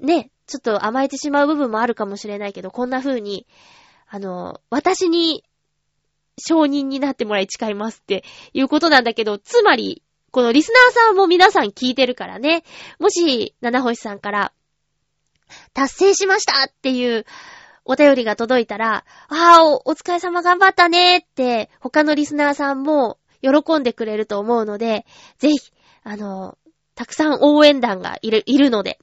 [0.00, 3.46] ね、ちょっと甘えてしまう部分もあるかもしれないけど、こんな風に、
[4.08, 5.44] あの、私に
[6.38, 10.02] 承認になってもらい誓いますっていうことなんだけど、つまり、
[10.36, 12.62] このリスナーさんも皆さん聞いてるからね。
[12.98, 14.52] もし、七星さんから、
[15.72, 17.24] 達成しましたっていう
[17.86, 25.06] お便りが届いたら、ああ、お、疲れ様頑張ったねって、他のリスナーさんも喜んでくれると思うので、
[25.38, 25.72] ぜひ、
[26.02, 26.58] あの、
[26.94, 28.98] たくさん応援団がいる、いるので、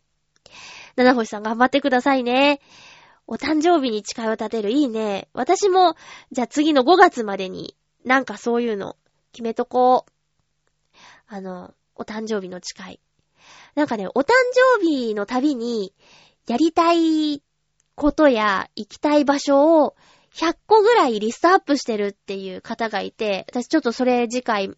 [0.97, 2.59] 七星さん頑張ってくださいね。
[3.25, 4.69] お誕生日に誓いを立てる。
[4.69, 5.29] いいね。
[5.33, 5.95] 私も、
[6.31, 8.97] じゃあ次の5月までに、なんかそういうの、
[9.31, 10.12] 決めとこう。
[11.33, 12.99] あの、お誕生日の誓い。
[13.73, 14.33] なんかね、お誕
[14.77, 15.91] 生日のたびに、
[16.47, 17.41] やりたい
[17.95, 19.95] ことや行きたい場所を
[20.35, 24.77] 100個ぐらいリストアップしてるっていう方がいて、私ちょっとそれ次回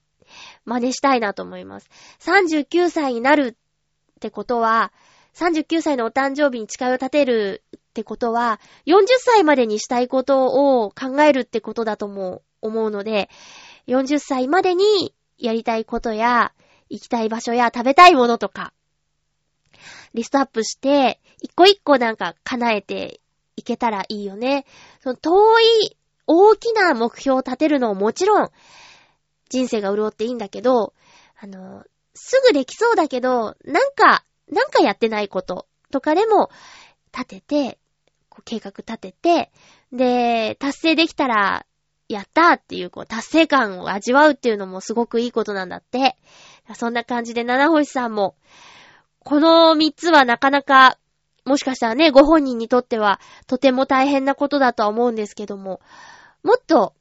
[0.64, 1.90] 真似したいなと思います。
[2.22, 3.58] 39歳になる
[4.16, 4.94] ってことは、
[5.34, 13.30] 39歳のお誕生日に誓いを立てるってことは、40歳までにしたいことを考えるってことだとも思うので、
[13.88, 16.54] 40歳までにやりたいことや、
[16.90, 18.74] 行きたい場所や食べたいものとか、
[20.14, 23.20] リストアップして、一個一個なんか叶えて
[23.56, 24.66] いけたらいいよね。
[25.02, 28.50] その遠い、大きな目標を立てるのももちろん、
[29.50, 30.94] 人生が潤っていいんだけど、
[31.38, 36.50] あの、すぐできそうだけど、なんか、なんかやってないこととかでも、
[37.14, 37.80] 立てて、
[38.30, 39.52] こう計画立てて、
[39.92, 41.66] で、達成できたら、
[42.08, 46.16] やったーっていう、こう、達成感を味わうっていうのもすごくいいことなんだって。
[46.76, 48.36] そんな感じで、七星さんも、
[49.20, 50.98] この三つはなかなか、
[51.46, 55.82] もしかしたらね、ご本人にとっては、とても大変なことだとは思うんですけども、
[56.44, 56.94] もっと、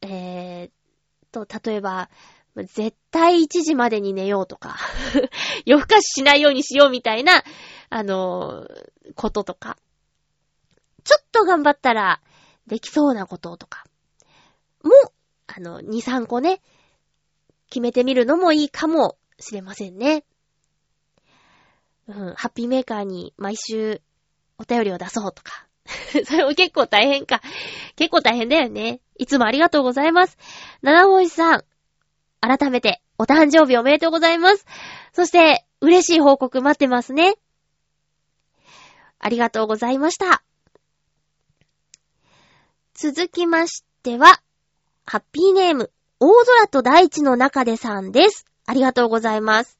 [0.00, 0.70] えー、
[1.34, 2.08] と、例えば、
[2.56, 4.76] 絶対1時までに寝ようとか、
[5.66, 7.42] 夜更かししないようにしようみたいな、
[7.90, 9.76] あのーこととか、
[11.02, 12.22] ちょっと頑張ったら
[12.66, 13.84] できそうなこととか、
[14.84, 15.12] も、
[15.46, 16.60] あの、2、3個ね、
[17.68, 20.24] 決めてみるのもいいかもしれませんね。
[22.06, 24.02] うん、ハッピーメーカーに毎週
[24.58, 25.66] お便りを出そうとか。
[26.24, 27.40] それも結構大変か。
[27.96, 29.00] 結構大変だよね。
[29.18, 30.38] いつもありがとうございます。
[30.82, 31.64] 七星さん、
[32.40, 34.66] 改めてお誕生日おめでとうございます。
[35.12, 37.34] そして、嬉しい報告待ってますね。
[39.18, 40.42] ありがとうございました。
[42.94, 44.42] 続きましては、
[45.06, 48.46] ハッピーネーム、大空と大地の中でさんです。
[48.66, 49.78] ありがとうございます。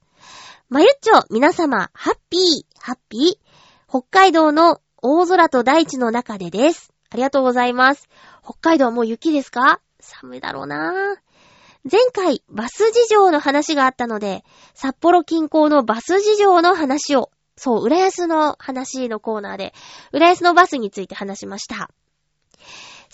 [0.68, 2.42] まゆっちょ、皆様、ハッピー、
[2.78, 3.88] ハッピー。
[3.88, 6.92] 北海道の大空と大地の中でです。
[7.08, 8.08] ありがとうございます。
[8.42, 9.80] 北海道はもう雪ですか？
[10.00, 19.72] 寒いだろうなぁ前回、バス事情の話があったので、札幌近郊のバス事情の話を、そう、浦安の話のコーナーで、
[20.12, 21.88] 浦安のバスについて話しました。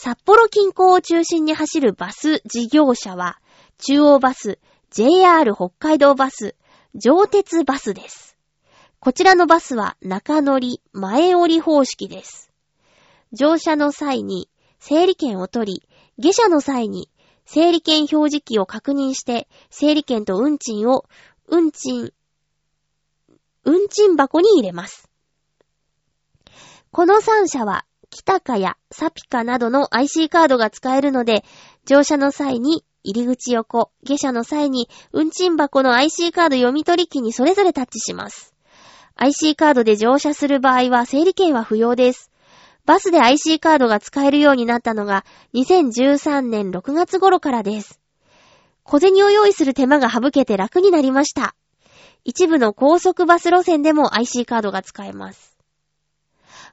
[0.03, 3.39] 札幌近郊を中心に走るバス事業者は、
[3.77, 4.59] 中央バス、
[4.91, 6.57] JR 北海道バス、
[6.95, 8.35] 上鉄バスです。
[8.99, 12.51] こちらのバスは中乗り、前降り方式です。
[13.33, 17.11] 乗車の際に整理券を取り、下車の際に
[17.45, 21.05] 整理券表示器を確認して、整理券と運賃を、
[21.47, 22.15] 運賃、
[23.65, 25.11] 運賃箱に入れます。
[26.91, 31.45] この3社は、北かやサピカなどの IC カードが使えるので、
[31.87, 38.55] 乗車の際に入り口横、下車の際に運賃箱の IC カード読み取り機にそれぞれタッチします。
[39.15, 42.31] IC カードで乗車する場合は整理券は不要です。
[42.85, 48.01] バスで IC カードが使えるようになったのが2013年6月頃からです。
[48.83, 51.55] 小銭を用意する手間が省けて楽になりました。
[52.25, 55.57] 一部の高速バス路線でも IC カードが使えます。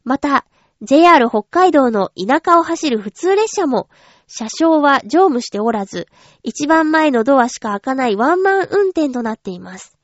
[0.03, 0.45] また、
[0.83, 3.89] JR 北海道の田舎を走る普通列車も、
[4.27, 6.05] 車掌は乗務しておらず、
[6.43, 9.97] 一番前のドアしか開かないワンマン運転となっています。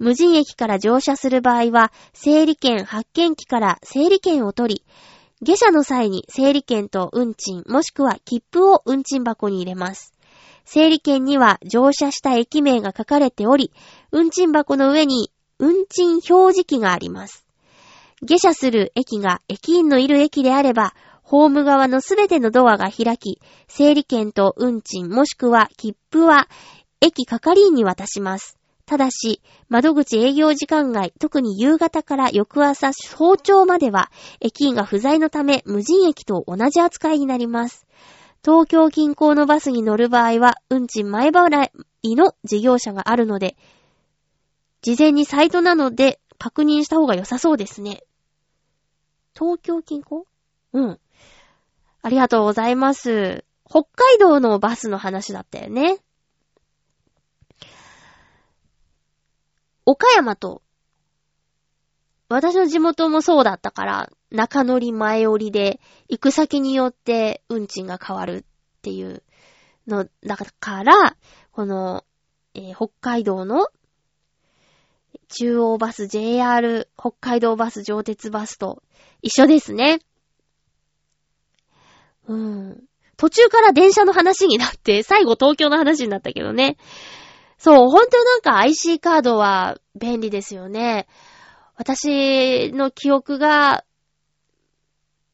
[0.00, 4.84] 無人駅から乗車する場合は、整理券発券機から整理券を取り、
[5.42, 10.12] 下車の際に整理券と運賃もしくは切符を運賃箱に入れます。
[10.64, 13.70] 整理券には乗車した駅名が書かれており、
[14.10, 17.45] 運賃箱の上に運賃表示器があります。
[18.22, 26.48] 下車する駅が駅員のいる駅であれば、ホーム側のすべてのドアが開き、整理券と運賃もしくは切符は
[27.00, 28.58] 駅係員に渡します。
[28.86, 34.10] ただし、窓口営業時間外、特に夕方から翌朝早朝までは、
[34.40, 37.86] 駅員が不在のため無人駅と同じ扱いになります。
[38.44, 41.70] 東京近郊のバスに乗る場合は、運賃前払
[42.02, 43.56] いの事業者があるので、
[44.82, 48.04] 事前にサイトなので確認した方が良さそうですね。
[49.38, 50.24] 東京近郊？
[50.72, 51.00] うん。
[52.02, 53.44] ありがとうございます。
[53.68, 55.98] 北海道のバスの話だったよね。
[59.84, 60.62] 岡山と、
[62.28, 68.44] 私の地元もそうだったから、中乗り前降りで、行く先によって運賃が変わる
[68.78, 69.22] っていう
[69.86, 71.16] の、だから、
[71.52, 72.04] この、
[72.54, 73.68] えー北海道の
[75.28, 78.82] 中央バス JR 北海道バス上鉄バスと
[79.22, 80.00] 一緒ですね。
[82.28, 82.82] うん。
[83.16, 86.76] 途中から電車の話になって、最後東京の話になったけどね。
[87.58, 91.06] そう、ほんとなんか IC カードは便利ですよね。
[91.76, 93.84] 私の記憶が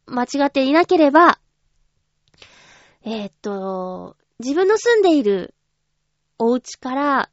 [0.07, 1.39] 間違っていなければ、
[3.05, 5.55] えーっと、自分の住んでいる
[6.39, 7.31] お家から、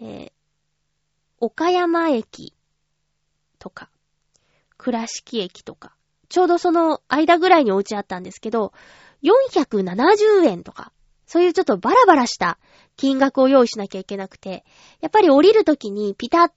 [0.00, 0.31] えー
[1.42, 2.54] 岡山駅
[3.58, 3.90] とか、
[4.76, 5.92] 倉敷駅とか、
[6.28, 8.72] ちょうどその間ぐらいにお家あったんですけど、
[9.24, 10.92] 470円とか、
[11.26, 12.58] そういうちょっとバラバラした
[12.96, 14.64] 金額を用意しなきゃいけなくて、
[15.00, 16.52] やっぱり降りるときにピタッ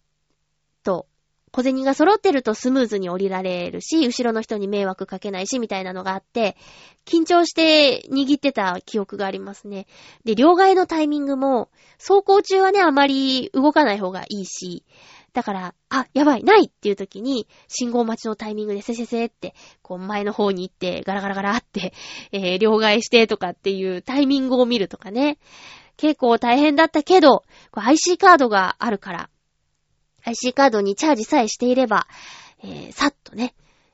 [0.84, 1.08] と
[1.56, 6.58] 小銭が揃ってるとスムーズに降りられるし、後ろの人に迷惑かけないし、みたいなのがあって、
[7.06, 9.88] 緊張して握ってた記憶がありますね。
[10.26, 14.84] で、両替のタイミングも、走行中はね、あまり動かない方がいいし、
[15.32, 21.94] だから、あ、やばい、ないっていう時に、信号待ちのタイミングでせせせって、こう前の方に行って、ガラガラガラって、
[22.34, 25.38] えー、両替してとかっていうタイミングを見るとかね。
[25.96, 29.30] 結構大変だったけど、IC カードがあるから、
[30.26, 32.08] IC カードにチャージさえしていれば、
[32.64, 33.54] えー、さっとね、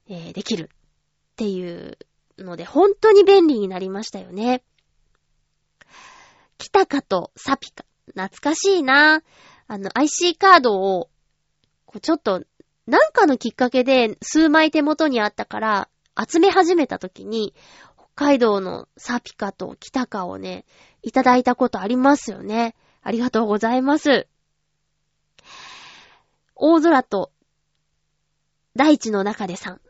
[0.09, 1.97] えー、できるっていう
[2.37, 4.63] ので、本当に便利になりましたよね。
[6.57, 7.85] キタカとサピカ。
[8.07, 9.23] 懐かしいな。
[9.67, 11.09] あの、IC カードを、
[11.85, 12.43] こうちょっと、
[12.87, 15.89] なんかのきっかけで数枚手元にあったから、
[16.29, 17.53] 集め始めた時に、
[17.97, 20.65] 北海道のサピカとキタカをね、
[21.01, 22.75] いただいたことありますよね。
[23.01, 24.27] ありがとうございます。
[26.61, 27.31] 大空と
[28.75, 29.81] 大地の中でさん。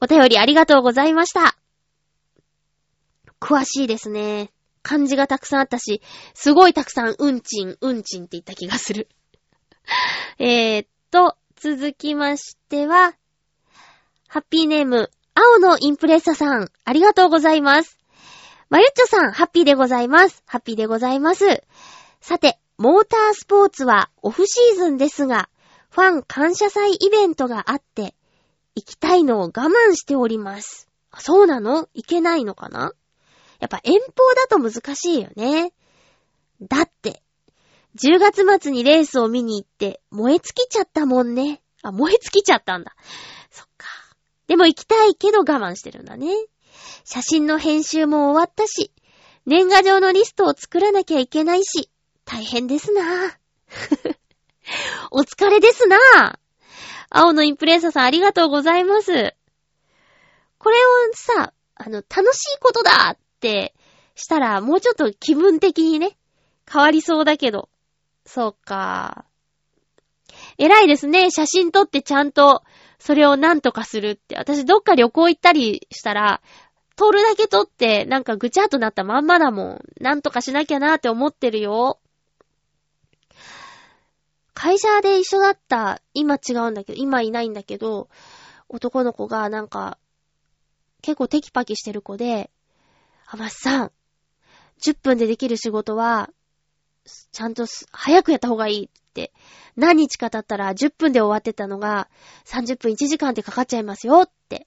[0.00, 1.56] お便りありがとうございました。
[3.38, 4.50] 詳しいですね。
[4.82, 6.00] 漢字がたくさんあったし、
[6.32, 9.08] すごいたくさん、うんちん、うんちんって言った気がする。
[10.38, 13.14] えーっと、続きましては、
[14.28, 17.98] ハッピーネーム、青のインプレッサさん、ありがとうございます。
[18.70, 20.42] まゆっちょさん、ハッピーでございます。
[20.46, 21.62] ハッピーでございます。
[22.22, 25.48] さて、モータースポーツはオフシーズンですが、
[25.90, 28.14] ファン感謝祭イベントがあって、
[28.74, 30.88] 行きたいのを我慢しております。
[31.18, 31.88] そうなの？
[31.94, 32.92] 行けないのかな？
[33.60, 35.72] やっぱ遠方だと難しいよね。
[36.60, 37.22] だって、
[38.02, 41.62] 10月末にレースを見に行って燃え尽きちゃったもんね。
[41.82, 42.96] あ、燃え尽きちゃったんだ。
[43.52, 43.86] そっか。
[44.48, 46.34] でも行きたいけど我慢してるんだね。
[47.04, 48.90] 写真の編集も終わったし、
[49.46, 51.88] 年賀状のリストを作らなきゃいけないし、
[52.24, 54.16] 大変ですなぁ
[55.10, 56.38] お疲れですなぁ
[57.10, 59.34] 青のインプレッサーさんありがとうございます。
[60.58, 60.80] これを
[61.12, 63.74] さ、あの、楽しいことだって
[64.14, 66.16] したら、もうちょっと気分的にね、
[66.70, 67.68] 変わりそうだけど。
[68.26, 69.26] そうか。
[70.58, 71.30] 偉いですね。
[71.30, 72.62] 写真撮ってちゃんと、
[72.98, 74.36] それをなんとかするって。
[74.36, 76.40] 私どっか旅行行ったりしたら、
[76.96, 79.80] 撮るだけ撮って、なんかぐちゃっとなったまんまだもん。
[80.00, 82.00] なんとかしなきゃなって思ってるよ。
[84.54, 88.08] 会社で一緒だった、今違うんだけど、今いないんだけど、
[88.68, 89.98] 男の子がなんか、
[91.02, 92.50] 結構テキパキしてる子で、
[93.26, 93.92] あまっさん、
[94.80, 96.30] 10分でできる仕事は、
[97.32, 99.32] ちゃんと早くやった方がいいって、
[99.76, 102.08] 何日か経ったら10分で終わってたのが、
[102.46, 104.66] 30分1時間ってかかっちゃいますよって、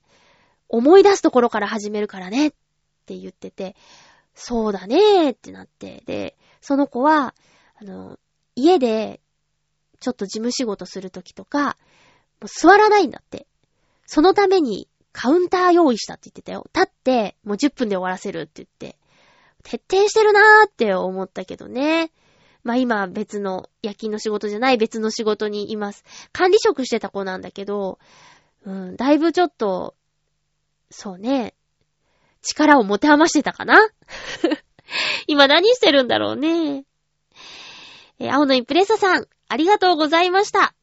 [0.69, 2.51] 思い出すところから始めるからねっ
[3.05, 3.75] て言ってて、
[4.35, 7.33] そうだねーってなって、で、その子は、
[7.79, 8.19] あの、
[8.55, 9.21] 家で、
[9.99, 11.77] ちょっと事務仕事するときとか、
[12.39, 13.47] もう座らないんだって。
[14.05, 16.65] そのためにカウンター用意したって言ってたよ。
[16.73, 18.97] 立って、もう10分で終わらせるって言って。
[19.63, 22.11] 徹底してるなーって思ったけどね。
[22.63, 26.03] まあ今別の夜勤の仕事じゃない別の仕事にいます。
[26.31, 27.99] 管理職してた子なんだけど、
[28.65, 29.95] うん、だいぶちょっと、
[30.89, 31.53] そうね、
[32.41, 33.89] 力を持て余してたかな
[35.27, 36.85] 今何してるんだろうね。
[38.20, 40.74] えー青のインプレッサさん、ありがとうございました。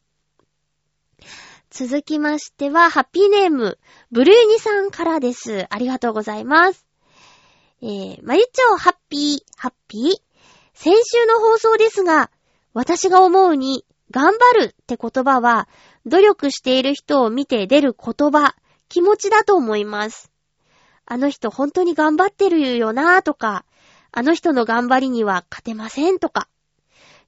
[1.70, 3.78] 続きましては、ハッピーネーム、
[4.12, 5.66] ブルーニさんからです。
[5.70, 6.86] ありがとうございます。
[7.82, 10.16] えー、まゆっちょ、ハッピー、ハッピー。
[10.72, 12.30] 先週の放送ですが、
[12.72, 15.68] 私が思うに、頑張るって言葉は、
[16.06, 18.54] 努力している人を見て出る言葉、
[18.88, 20.30] 気持ちだと思います。
[21.06, 23.64] あの人本当に頑張ってるよなぁとか、
[24.12, 26.48] あの人の頑張りには勝てませんとか。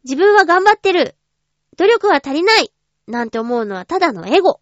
[0.07, 1.17] 自分は頑張ってる。
[1.77, 2.73] 努力は足りない。
[3.09, 4.61] なんて思うのはただのエゴ。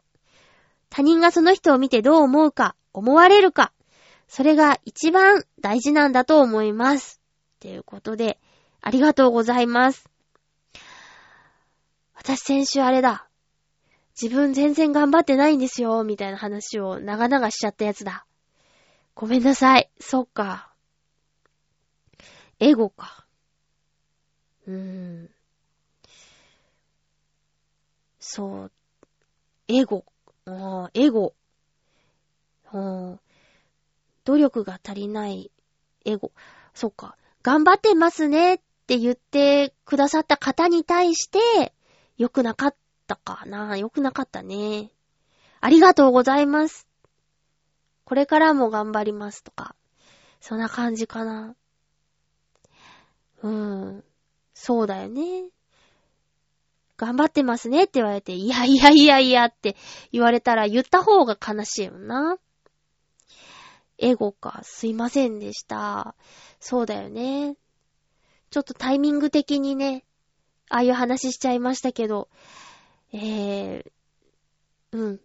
[0.88, 3.70] 他人がその人を見てどう思うか、思われるか。
[4.26, 7.20] それが一番大事なんだと思います。
[7.60, 8.40] ということで、
[8.80, 10.08] ありがとうございます。
[12.14, 13.28] 私先週あれだ。
[14.18, 18.24] 自分全然頑張ってないんですよ、みたいな話を長々しちゃったやつだ。
[19.14, 19.90] ごめんなさい。
[20.00, 20.72] そっか。
[22.60, 23.26] エゴか。
[24.66, 25.33] うーん。
[28.34, 28.70] そう。
[29.68, 30.04] エゴ。
[30.92, 31.34] エゴ。
[34.24, 35.52] 努力が足りない
[36.04, 36.32] エゴ。
[36.74, 37.16] そっか。
[37.44, 41.72] 頑張ってますねって言ってくださった方に対して、
[42.18, 42.76] 良くなかっ
[43.06, 43.76] たかな。
[43.76, 44.90] 良くなかったね。
[45.60, 46.88] ありがとうございます。
[48.04, 49.76] これからも頑張りますとか。
[50.40, 51.54] そんな感じかな。
[53.44, 53.50] うー
[53.98, 54.04] ん。
[54.54, 55.53] そうだよね。
[56.96, 59.76] 頑張ってますねって言われて、いやいやいやいやって
[60.12, 62.38] 言われたら言った方が悲しいよな。
[63.98, 64.60] エゴか。
[64.62, 66.14] すいませんでした。
[66.60, 67.56] そうだよね。
[68.50, 70.04] ちょっとタイミング的にね、
[70.70, 72.28] ああいう話しちゃいましたけど、
[73.12, 73.90] えー、
[74.92, 75.20] うん。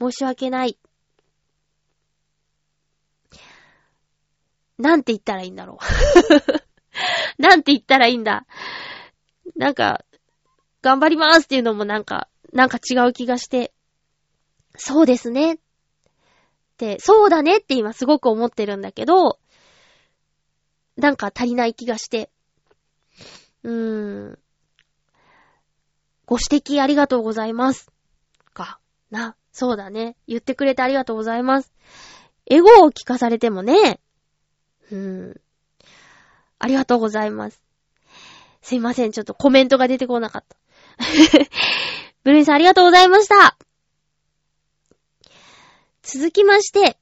[0.00, 0.78] 申し訳ない。
[4.78, 6.62] なんて言ったらいいんだろう。
[7.40, 8.46] なんて言ったらいいんだ。
[9.56, 10.04] なんか、
[10.84, 13.72] 頑張りますっていうのもなんか、なんか違う気がして、
[14.76, 15.54] そうですね。
[15.54, 15.58] っ
[16.76, 19.38] て、そうだねって今すごく思ってるんだけど、
[20.98, 22.30] なんか足りない気がして。
[23.62, 24.38] うーん。
[26.26, 27.90] ご指摘ありがとうございます。
[28.52, 28.78] か。
[29.10, 29.36] な。
[29.52, 30.16] そうだね。
[30.28, 31.72] 言ってくれてありがとうございます。
[32.44, 34.00] エゴを聞かされてもね。
[34.90, 35.40] うーん。
[36.58, 37.62] ありがとうございます。
[38.60, 39.12] すいません。
[39.12, 40.56] ちょっとコメントが出てこなかった。
[42.24, 43.56] ブルーさんありがとうございました。
[46.02, 46.98] 続きまして、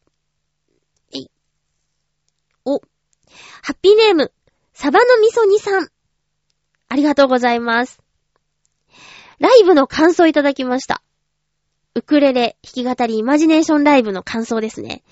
[1.12, 1.30] えい。
[2.64, 2.78] お、
[3.62, 4.32] ハッピーネーム、
[4.72, 5.88] サバの味噌煮さん。
[6.88, 8.00] ありがとうございます。
[9.38, 11.02] ライブの感想いただきました。
[11.94, 15.02] ウクレレ弾き語りイマジネーションライブの感想ですね。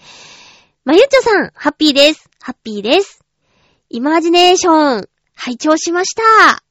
[0.85, 2.31] まゆちょさん、ハッピーです。
[2.41, 3.25] ハッピーです。
[3.91, 6.70] イマジネーション、拝聴しました。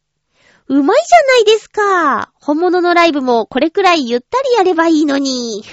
[0.70, 2.32] うまいじゃないですか。
[2.36, 5.64] 本物のライブもこれくらいゆったりやればいいのに。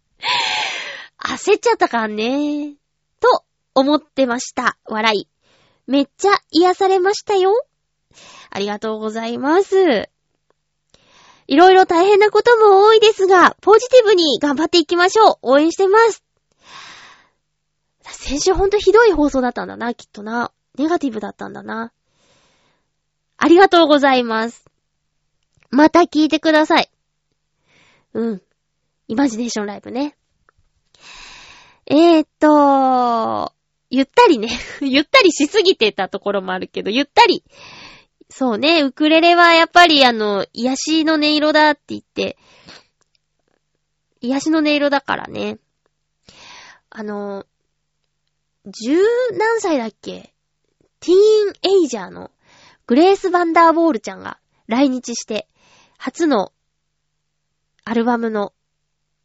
[1.18, 2.76] 焦っちゃったかんね。
[3.18, 3.44] と
[3.74, 4.76] 思ってました。
[4.84, 5.26] 笑い。
[5.86, 7.66] めっちゃ癒されましたよ。
[8.50, 10.10] ありがとうございます。
[11.46, 15.36] いろいろ大変なことも多いですが、ポジティブに頑張っていきましょう。
[15.40, 16.22] 応援してます。
[18.02, 20.52] 先週ほんとひどい放送だったんだな、きっとな。
[20.76, 21.90] ネガティブだったんだな。
[23.36, 24.64] ありがとうございます。
[25.70, 26.90] また聞いてください。
[28.12, 28.42] うん。
[29.08, 30.16] イマジネーションライブね。
[31.86, 33.52] えーっと、
[33.90, 34.48] ゆったりね。
[34.80, 37.44] ゆったりしすぎてたところもあるけど、ゆったり。
[38.30, 42.38] そうね、ウクレレはやっぱりあの、癒しの音色だって言って、
[44.20, 45.58] 癒しの音色だからね。
[46.88, 47.44] あの、
[48.66, 48.96] 十
[49.32, 50.32] 何歳だっけ？
[51.00, 52.30] ティーンエイジャーの
[52.86, 55.48] グレース・バンダーボールちゃんが来日して、
[55.98, 56.52] 初の
[57.84, 58.52] アルバムの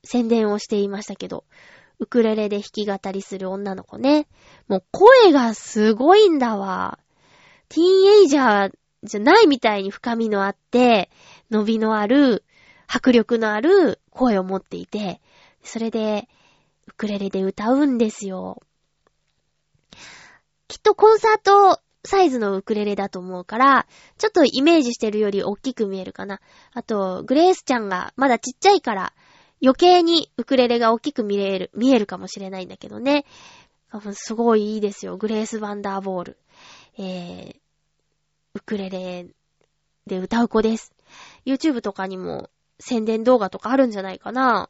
[0.03, 1.45] 宣伝をしていましたけど、
[1.99, 4.27] ウクレレで弾き語りする女の子ね。
[4.67, 6.99] もう声がすごいんだわ。
[7.67, 11.09] ティーンエイジャーじゃないみたいに深みのあって、
[11.51, 12.45] 伸びのある、
[12.87, 15.21] 迫力のある声を持っていて、
[15.63, 16.29] それで、
[16.87, 18.61] ウクレレで歌うんですよ。
[20.67, 23.87] きっとコンサートサイズのウクレレだと思うから、
[24.17, 26.39] ちょっとイメージしてるより大きく見えるかな。
[26.73, 29.13] あと、グレースちゃんがまだちっちゃいから、
[29.61, 33.25] 余計にウクレレが大きく見える、見えるかもしれないんだけどね。
[34.13, 35.17] すごいいいですよ。
[35.17, 36.37] グレース・バンダーボール。
[36.97, 37.55] えー、
[38.53, 39.27] ウクレレ
[40.07, 40.93] で歌う子です。
[41.45, 44.69] YouTube とかにも宣伝動画とかあるんじゃないかな。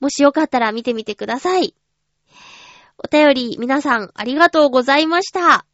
[0.00, 1.74] もしよかったら見てみてください。
[2.98, 5.66] お便り皆さんありがとうございました。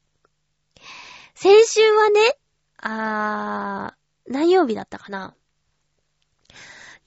[1.43, 2.21] 先週はね、
[2.77, 5.35] あー、何曜日だったかな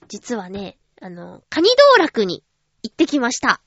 [0.08, 2.44] 実はね、あの、カニ道楽に
[2.82, 3.62] 行ってきました。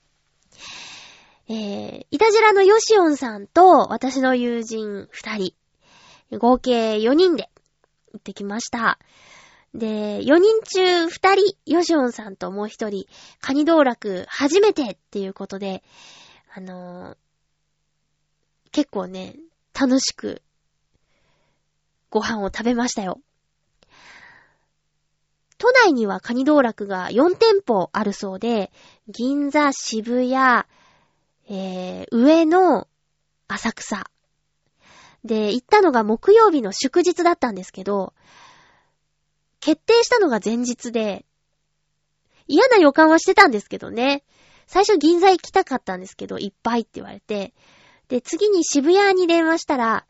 [1.48, 5.54] えー、イタジラのヨシオンさんと私の友人二人、
[6.38, 7.50] 合計4人で
[8.14, 9.00] 行ってきました。
[9.74, 13.08] で、4人中2人、ヨシオンさんともう1人、
[13.42, 15.82] カニ道楽初めてっていうことで、
[16.54, 17.18] あのー
[18.72, 19.36] 結構ね、
[19.74, 20.44] 楽しく
[22.10, 23.20] ご飯を食べましたよ。
[25.58, 28.72] 都内にはカニ道楽が4店舗あるそうで、
[29.08, 30.64] 銀座、渋谷、
[31.50, 32.88] えー、上野、
[33.48, 34.10] 浅草。
[35.26, 38.14] で、行ったのが木曜日の祝日だったんですけど、
[39.60, 41.26] 決定したのが前日で、
[42.48, 44.24] 嫌な予感はしてたんですけどね。
[44.66, 47.54] 最初銀座行きたかったんですけど、いっぱいって言われて。
[48.08, 50.06] で、次に渋谷に電話したら、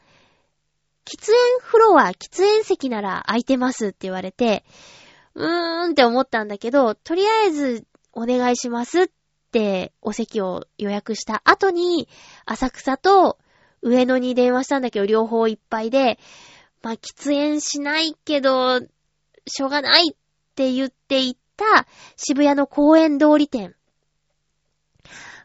[1.09, 4.63] 喫煙フロア、喫煙席なら空いてますって言われて、
[5.33, 9.07] うーんって思ったんだけど、とりあえずお願いしますっ
[9.51, 12.07] てお席を予約した後に、
[12.45, 13.39] 浅草と
[13.81, 16.19] 上野に電話したんだけど、両方いっぱいで、
[16.83, 20.15] まあ、喫煙しないけど、しょうがないっ
[20.53, 21.87] て言っていった
[22.17, 23.75] 渋谷の公園通り店。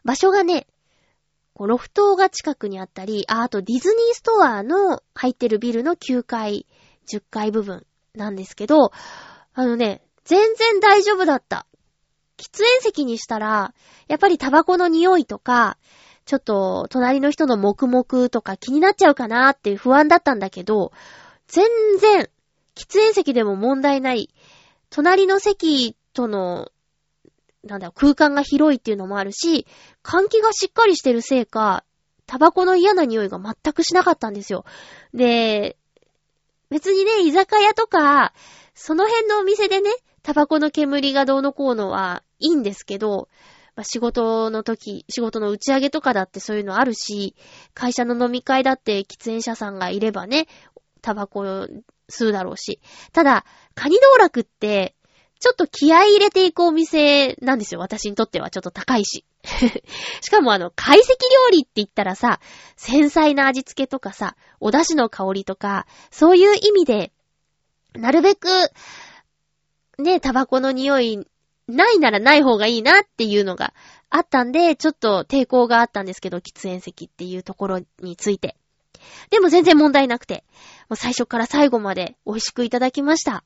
[0.03, 0.67] 場所がね、
[1.55, 6.67] こうロフトが近くにあったり、あ、あとディズニーストアの入ってるビルの9階、
[7.09, 8.91] 10階部分なんですけど、
[9.53, 11.65] あのね、全然大丈夫だった。
[12.37, 13.73] 喫煙席にしたら、
[14.09, 15.77] やっぱりタバコの匂いとか、
[16.25, 20.91] ちょっと隣の人の黙々とか気になっちゃうかなっていう不安だったんだけど、
[21.47, 21.65] 全
[22.01, 22.29] 然、
[22.75, 24.29] 喫煙席でも問題ない。
[24.89, 26.69] 隣の席との
[27.65, 29.65] なんだ、空間が広いっていうのもあるし、
[30.03, 31.83] 換気がしっかりしてるせいか、
[32.27, 34.65] タバコの嫌な匂いが全くしなかったんですよ。
[35.13, 35.77] で、
[36.69, 38.33] 別にね、居酒屋とか、
[38.73, 39.89] その辺のお店でね、
[40.23, 43.29] タバコの煙がどうのこうのはいいんですけど、
[43.75, 47.35] まあ、仕事の時、仕事の打ち上げとかだってそういうのあるし、
[47.73, 50.47] 会社の飲み会だって喫煙者さんがいればね、
[51.01, 52.79] タバコ吸うだろうし。
[53.11, 53.45] ただ、
[53.75, 54.95] カニ道楽って、
[55.39, 57.79] ちょっと気合い入れていくお店なんですよ。
[57.79, 59.25] 私にとってはちょっと高いし。
[60.21, 62.39] しかもあの、懐石料理って言ったらさ、
[62.77, 67.11] 繊細な味付けとかさ、お出汁の香りとか、そういう意味で、
[67.93, 68.47] なるべく、
[69.97, 71.27] ね、タバコの匂い、
[71.67, 73.73] ないならない方がいいなっていうのが
[74.09, 78.55] あったんで、ちょっと抵抗があったんですけど、喫煙席っていうところについて。
[79.29, 80.43] でも全然問題なくて、
[80.89, 83.43] もう最初から最後まで美味しくいただきました。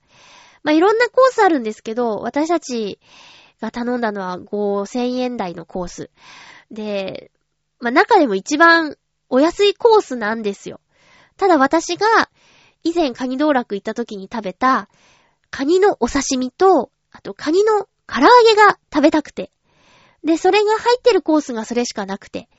[0.64, 2.99] まあ、いろんなコースあるんですけど、私たち
[3.62, 6.10] が頼んだのは5000円台のコース。
[6.72, 7.32] で、
[7.80, 8.97] まあ、中でも一番
[9.30, 10.82] お安いコースなんですよ。
[11.38, 12.30] ただ私が
[12.84, 14.89] 以前カニ道楽行った時に食べた
[15.51, 19.51] カニのお刺身と、あとカニの唐揚げが食べたくて。
[20.24, 22.49] で、それが入ってるコースがそれしかなくて。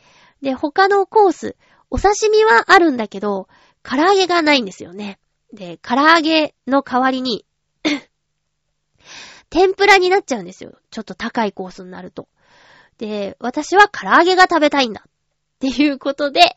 [0.41, 1.57] で、他のコース、
[1.91, 3.49] お刺身はあるんだけど、
[3.83, 5.19] 唐揚げがないんですよね。
[5.53, 7.45] で、唐揚げの代わりに
[9.51, 10.79] 天ぷらになっちゃうんですよ。
[10.91, 12.29] ちょっと高いコースになると。
[12.99, 15.05] で、私は唐揚げが食べたいんだ。
[15.07, 15.11] っ
[15.59, 16.55] ていうことで、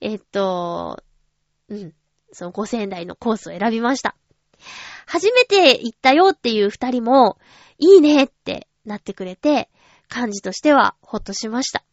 [0.00, 1.02] えっと、
[1.68, 1.94] うん、
[2.32, 4.14] その5000円台のコースを選びました。
[5.06, 7.38] 初めて行ったよっていう二人も、
[7.78, 9.68] いいねってなってくれて、
[10.08, 11.84] 感じとしてはほっとしました。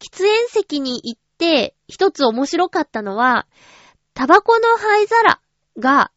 [0.00, 3.46] 喫煙席に行って、一つ面白かったのは、
[4.14, 5.40] タバコの灰皿
[5.78, 6.10] が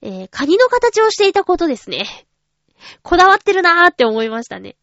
[0.00, 2.26] えー、カニの形をしていたことですね。
[3.02, 4.76] こだわってるなーって思いましたね。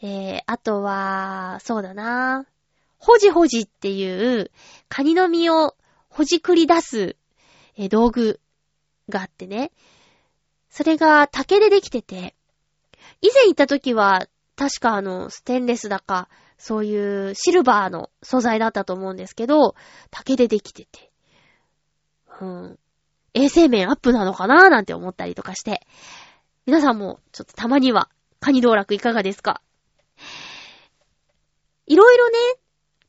[0.00, 2.58] えー、あとは、そうだなー
[2.98, 4.50] ほじほじっていう、
[4.88, 5.76] カニの身を
[6.08, 7.16] ほじくり出す、
[7.76, 8.40] えー、道具
[9.08, 9.72] があってね。
[10.70, 12.34] それが竹でできてて、
[13.20, 14.26] 以前行った時は、
[14.56, 16.28] 確かあの、ステンレスだか、
[16.58, 19.74] そういうシルバーの素材だったと思うんですけど、
[20.10, 21.10] 竹でできてて。
[22.40, 22.78] うん。
[23.34, 25.86] 衛生面アップなのかなーなんて思ったりとかして。
[26.68, 28.10] 皆さんもちょっとたまには
[28.40, 29.62] カニ道楽いかがですか？
[31.86, 32.36] いろいろね、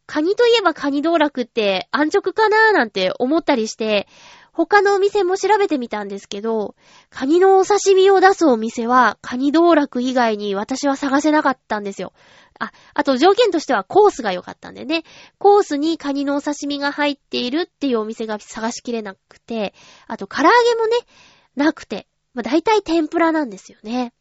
[0.06, 4.08] カニといえばカニ道楽って安直かなーなんて思ったりして、
[4.54, 6.76] 他のお店も調べてみたんですけど、
[7.10, 12.14] カニのお刺身を出すお店はカニ道楽以外に私は探せなかったんですよ。
[12.60, 15.04] あ、あと条件としてはコースが良かったんでね。
[15.38, 19.74] コースにカニのお刺身が入っているっていうお店が探しきれなくて、
[20.08, 20.96] あと唐揚げもね、
[21.58, 22.08] なくて。
[22.40, 24.14] まあ、大体天ぷらなんですよね。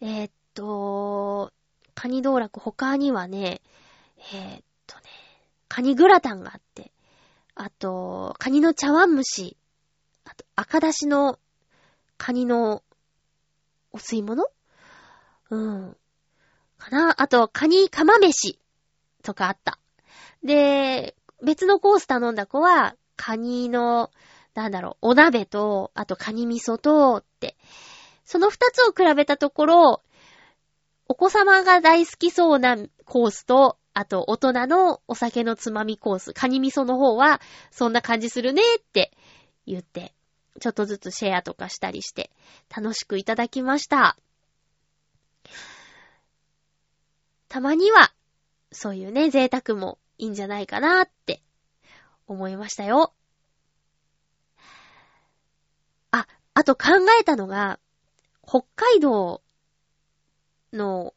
[0.00, 1.52] えー、っと、
[1.94, 3.60] カニ道楽他にはね、
[4.32, 5.02] えー、っとね、
[5.68, 6.92] カニグラタンがあって、
[7.54, 9.58] あと、カニの茶碗蒸し、
[10.24, 11.38] あと、赤だしの
[12.16, 12.82] カニの
[13.92, 14.46] お吸い物？
[15.50, 15.94] うん。
[16.78, 17.20] かな？
[17.20, 18.58] あと、カニ釜飯
[19.22, 19.78] とかあった。
[20.42, 24.10] で、別のコース頼んだ子は、カニの、
[24.54, 27.56] なんだろう、お鍋と、あとカニ味噌と、って。
[28.24, 30.02] その二つを比べたところ、
[31.08, 37.40] お子様が大好きそうなコースと、あと、大人のお酒のつまみコース、カニ味噌の方は、
[37.72, 39.10] そんな感じするねって
[39.66, 40.14] 言って、
[40.60, 42.30] ちょっとずつシェアとかしたりして、
[42.74, 44.16] 楽しくいただきました。
[47.48, 48.12] たまには、
[48.70, 51.42] そういうね、贅沢もいいんじゃないかなって
[52.28, 53.12] 思いましたよ。
[56.54, 56.88] あ、と考
[57.20, 57.78] えたのが、
[58.46, 59.42] 北海道
[60.72, 61.14] の、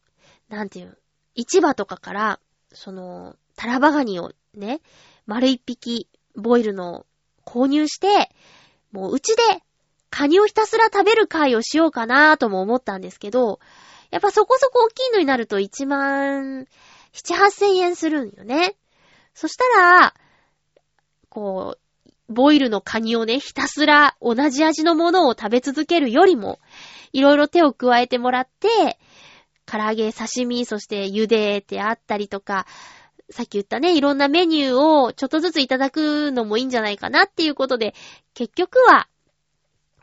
[0.50, 0.98] なんていう、
[1.36, 2.40] 市場とかから、
[2.72, 4.82] その、タラバガニをね、
[5.26, 7.06] 丸一匹、ボイルの
[7.46, 8.32] 購入して、
[8.92, 9.42] もううちで、
[10.10, 13.60] カニをひたすら食べる会をしようかなとも思ったんですけど、
[14.12, 16.68] やっぱそこそこ大きいのになると1万
[17.14, 18.76] 7、8千円するんよね。
[19.34, 20.14] そしたら、
[21.30, 21.83] こう、
[22.34, 26.60] ボイルのカニをね、ひたすら同じ味のものを食べ続けるよりも、
[27.14, 29.00] いろいろ手を加えてもらって、
[29.66, 32.66] 唐揚げ、刺身、そして茹でてあったりとか、
[33.30, 37.96] さっき言ったね、いろんなメニューをちょっとずついただくのもいいんじゃないかなっていうことで、
[38.34, 39.08] 結局は、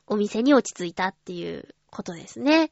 [0.07, 2.71] お店に落ち着いたっていうことですね。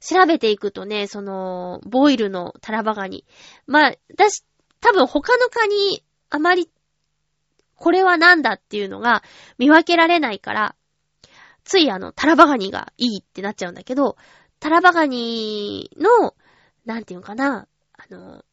[0.00, 3.24] 調べていくとね、その、ボイルのタラバガニ。
[3.66, 4.44] まあ、私、
[4.80, 6.70] 多分他のカニ、あまり、
[7.78, 9.22] これはなんだっていうのが
[9.56, 10.74] 見分けられないから、
[11.64, 14.16] ついあの、タラバガニがいいってなっちゃうんだけど、
[14.58, 16.34] タラバガニの、
[16.84, 18.44] なんていうのかな、あの、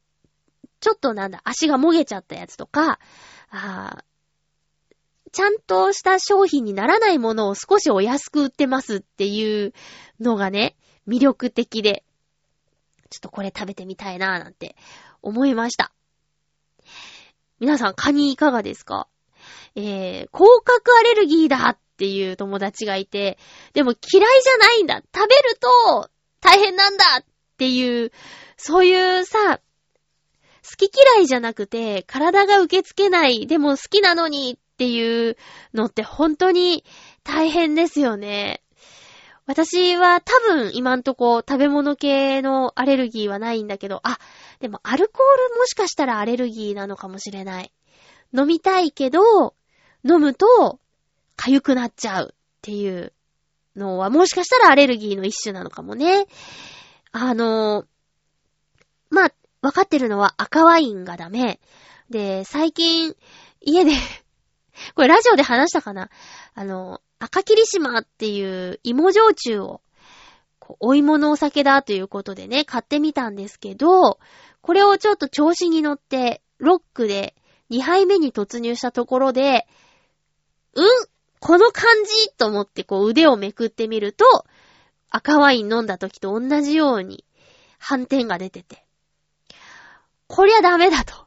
[0.80, 3.00] ちょっとなんだ、足がもげちゃったやつとか、
[3.50, 4.04] あ
[5.32, 9.74] ちゃんとした商品にならないものを少しお安く売ってますっていう
[10.20, 12.04] のがね、魅力的で、
[13.10, 14.76] ちょっとこれ食べてみたいなぁなんて
[15.22, 15.92] 思いました。
[17.60, 19.08] 皆さん、カニいかがですか？
[19.76, 23.38] えー、甲殻アレルギーだっていう友達がいて、
[23.74, 26.10] でも嫌いじゃないんだ食べると
[26.42, 27.26] 大変なんだっ
[27.58, 28.12] ていう、
[28.58, 29.60] そういうさ、
[30.68, 35.38] 好き嫌いじゃなくて、体が受け付けない、でも好きなのにっていう
[35.74, 36.84] のって本当に
[37.24, 38.62] 大変ですよね。
[39.48, 44.18] 私は多分今んとこ食べ物系のアレルギーはないんだけど、あ、
[44.60, 47.72] でもアルコールもしかしたらアレルギーなのかもしれない。
[48.38, 49.56] 飲みたいけど、
[50.04, 50.80] 飲むと
[51.38, 53.14] 痒くなっちゃうっていう
[53.76, 56.28] のはもしかしたらアレルギーの一種なのかもね。
[57.12, 57.86] あの、
[59.10, 61.60] まあ、わかってるのは赤ワインがダメ。
[62.10, 63.16] で、最近、
[63.62, 63.92] 家で
[64.96, 66.10] これラジオで話したかな？
[66.54, 69.82] あの、赤霧島っていう芋焼酎を、
[70.80, 74.20] お芋のお酒だということでね、買ってみたんですけど、
[74.62, 77.36] これをちょっと調子に乗って、ロックで
[77.72, 79.68] 2杯目に突入したところで、
[80.76, 80.86] うん？
[81.40, 82.30] この感じ？
[82.38, 84.26] と思ってこう腕をめくってみると、
[85.10, 87.24] 赤ワイン飲んだ時と同じように
[87.80, 88.86] 反転が出てて。
[90.28, 91.26] こりゃダメだと。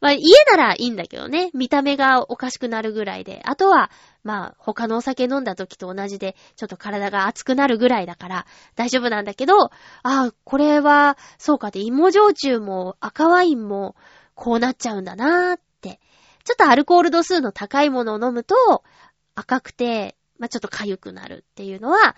[0.00, 1.50] まあ、家ならいいんだけどね。
[1.54, 3.40] 見た目がおかしくなるぐらいで。
[3.44, 3.90] あとは、
[4.24, 9.70] まあ、他のお酒飲んだ時と同じで、ちょっと体が熱くなるぐらいだから、大丈夫なんだけど、あ
[10.02, 13.94] あ、これは、そうかで、芋焼酎も赤ワインも、
[14.42, 16.00] こうなっちゃうんだなーって。
[16.42, 18.82] ちょっとアルコール度数の高いものを飲むと、
[19.36, 22.16] 赤くて、まあ、ちょっと痒くなるっていうのは、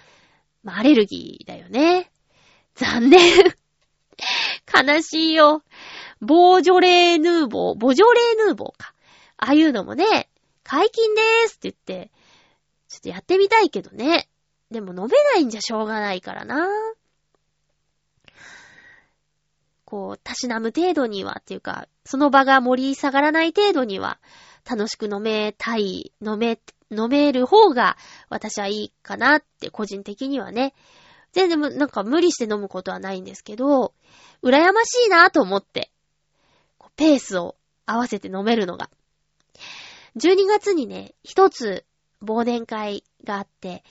[0.63, 2.11] まあ、アレルギーだよね。
[2.77, 3.21] 残念。
[4.73, 5.63] 悲しいよ。
[6.23, 8.95] ボージョレーヌーボー、ボジョレーヌーボーか。
[9.37, 10.31] ああいうのもね、
[10.63, 12.11] 解禁でーすって言って、
[12.89, 14.31] ちょっとやってみたいけどね。
[14.71, 16.69] でも飲めないんじゃしょうがないからな。
[19.95, 24.19] こう、たしなむ程度にはっていうか、その場が盛り下がらない程度には、
[24.69, 26.59] 楽しく飲めたい、飲め、
[26.91, 27.97] 飲める方が
[28.29, 30.75] 私はいいかなって個人的にはね。
[31.31, 33.95] 全然なんか無理して飲むことはないんですけど、
[34.43, 35.93] 羨ましいなと思って、
[36.97, 37.55] ペースを
[37.87, 38.91] 合わせて飲めるのが。
[40.17, 41.85] 12月にね、一つ
[42.21, 43.85] 忘年会があって、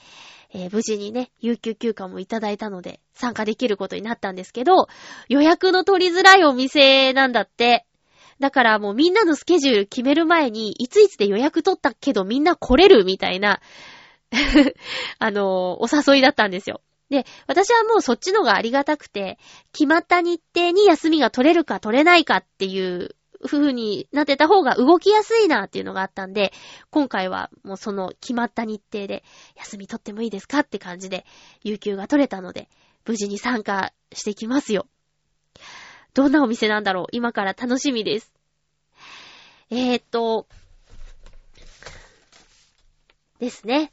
[0.54, 4.86] えー、無事にね、有給休暇もいただいたので、参加できることになったんですけど、
[5.28, 7.84] 予約の取りづらいお店なんだって。
[8.38, 13.60] だからもうみんなのスケジュール決める前に、いついつで予約取ったけどみんな来れるみたいな
[15.18, 16.80] あのー、お誘いだったんですよ。
[17.10, 19.38] で、私はもうそっちのがありがたくて、
[19.72, 23.16] 決まった日程に休みが取れるか取れないかっていう
[23.46, 26.52] 風になってた方が動きやすいなっていうのがあったんで、
[26.90, 29.22] 今回はもうその決まった日程で
[29.56, 31.26] 休み取ってもいいですかって感じで、
[31.62, 32.68] 有給が取れたので、
[33.06, 34.86] 無事に参加してきますよ。
[36.14, 37.06] どんなお店なんだろう？
[37.12, 38.32] 今から楽しみです。
[39.70, 40.46] えー、っと、
[43.40, 43.92] ですね。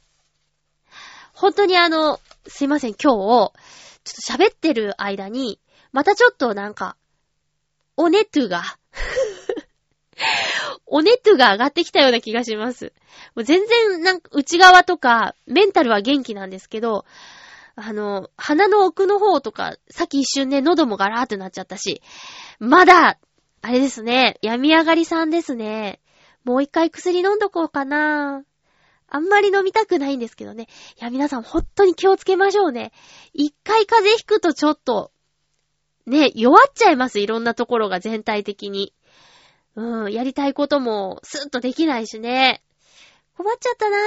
[1.34, 6.96] 本当にあの、すいません、今日、ちょっと喋ってる間に、またちょっとなんか、
[7.96, 8.62] おねとが、
[10.86, 12.92] おねとが上がってきたような気がします。
[13.34, 17.04] もう全然、なんか、内側とか、メンタルは元気なんですけど、
[17.74, 22.02] あの、鼻の奥の方とか、さっき一瞬ね、喉もガラーってなっちゃったし、
[22.58, 23.18] まだ、
[23.62, 26.00] あれですね、病み上がりさんですね。
[26.44, 28.44] もう一回薬飲んどこうかな。
[29.14, 30.68] あんまり飲みたくないんですけどね。
[31.00, 32.92] いや、皆さん本当に気をつけましょうね。
[33.32, 35.12] 一回風邪ひくとちょっと、
[36.06, 37.20] ね、弱っちゃいます。
[37.20, 38.92] いろんなところが全体的に。
[39.74, 42.62] うん、やりたいこともスッとできないしね。
[43.36, 44.00] 困っちゃったなぁ。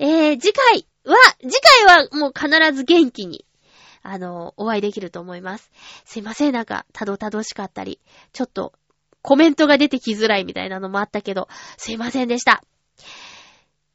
[0.00, 1.52] えー、次回は、次
[1.86, 3.44] 回はもう必ず元気に、
[4.02, 5.70] あの、お会いできると思います。
[6.04, 8.00] すいません、なんか、たどたどしかったり、
[8.32, 8.72] ちょっと、
[9.22, 12.62] コメントが出てきづらいみたいなのもあったけど、すいませんでした。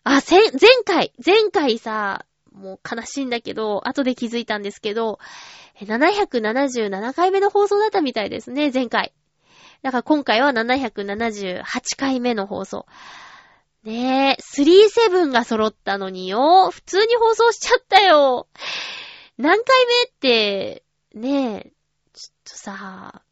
[0.03, 0.51] あ、せ、前
[0.85, 5.19] 回、前回さ、もう悲しいんだけど、後で気づいたんですけど、
[5.81, 9.13] 777回目の放送だったみたいですね、前回。
[9.83, 11.63] だから今回は778
[11.97, 12.85] 回目の放送。
[13.83, 16.69] ねえ、37が揃ったのによ。
[16.71, 18.47] 普通に放送しちゃったよ。
[19.37, 21.73] 何回目って、ねえ、
[22.13, 23.23] ちょっとさ、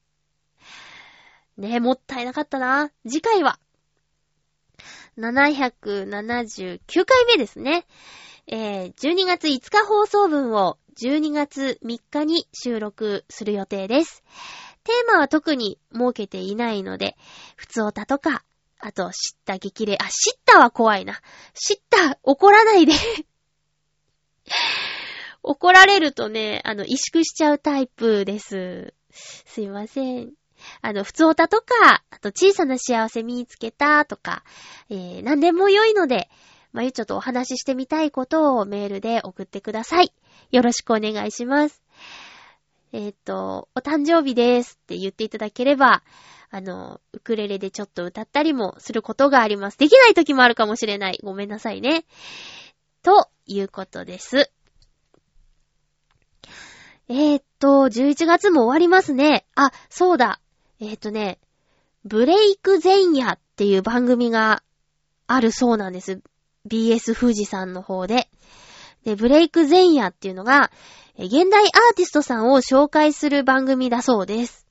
[1.56, 2.92] ねえ、もったいなかったな。
[3.08, 3.58] 次回は、
[5.18, 7.86] 779回目ですね。
[8.48, 14.22] えー、12月5日放送分を12月3日に収録する予定です。
[14.84, 17.18] テーマは特に設けていないので、
[17.56, 18.44] 普通歌とか、
[18.80, 19.98] あと、知った激励。
[20.00, 21.22] あ、知ったは怖いな。
[21.54, 22.94] 知った、怒らないで
[25.44, 28.96] 怒られるとね、あの、萎縮しちゃうタイプです。
[29.12, 30.34] すいません。
[30.82, 34.44] あの、普通歌とか、あと小さな幸せ見つけたとか、
[34.90, 36.30] えー、何でも良いので、
[36.72, 40.14] まゆちょっとお話ししてみたいことをメールで送ってください。
[40.52, 41.82] よろしくお願いします。
[42.94, 46.04] えっ、ー、と、お誕生日ですって言っていただければ、
[46.50, 49.78] あの、ウクレレでちょっと歌ったりもすることがあります。
[49.78, 51.20] できない時もあるかもしれない。
[51.24, 52.06] ごめんなさいね。
[53.04, 54.52] ということです。
[57.08, 59.46] えー、っと、11月も終わりますね。
[59.56, 60.42] あ、そうだ。
[60.82, 61.40] えー、っとね、
[62.04, 64.64] ブレイク前夜っていう番組が
[65.28, 66.22] あるそうなんです。
[66.68, 68.30] BS 富士さんの方で。
[69.04, 70.72] で、ブレイク前夜っていうのが、
[71.18, 74.66] 現代アーティストさんを紹介する番組だそうです。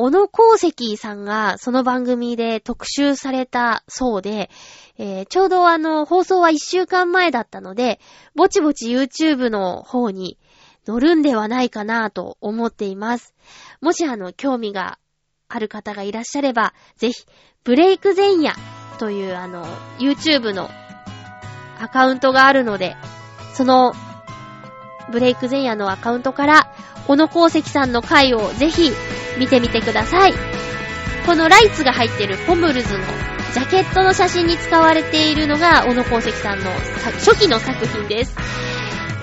[0.00, 4.48] 小野功石さんがその番組で特集されたそうで、
[4.96, 7.98] えー、ちょうどあの、放送は一週間前だったので、
[8.36, 10.38] ぼちぼち YouTube の方に
[10.86, 13.34] 乗るんではないかなと思っています。
[13.80, 15.00] もしあの、興味が
[15.48, 17.14] ある方がいらっしゃれば、ぜひ、
[17.64, 18.54] ブレイク前夜
[18.98, 19.66] というあの、
[19.98, 20.70] YouTube の
[21.80, 22.96] アカウントがあるので、
[23.54, 23.94] その、
[25.10, 26.68] ブレイク前夜のアカウントから、
[27.06, 28.90] 小野功石さんの回をぜひ
[29.38, 30.34] 見てみてください。
[31.26, 33.04] このライツが入ってるポムルズの
[33.54, 36.70] ジャケットの写真に使われているのが小野功石さんの
[37.24, 38.36] 初期の作品です。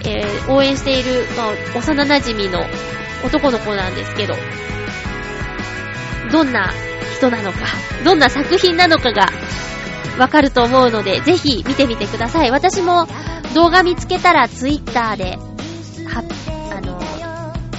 [0.03, 2.63] えー、応援している、まあ、幼馴染の
[3.23, 4.35] 男の子なんですけど、
[6.31, 6.71] どんな
[7.17, 7.59] 人なのか、
[8.03, 9.27] どんな作品なのかが
[10.17, 12.51] わかると思うので、ぜひ見てみてください。
[12.51, 13.07] 私も
[13.53, 15.37] 動画見つけたらツイッターで、
[16.07, 16.23] は、
[16.71, 16.99] あの、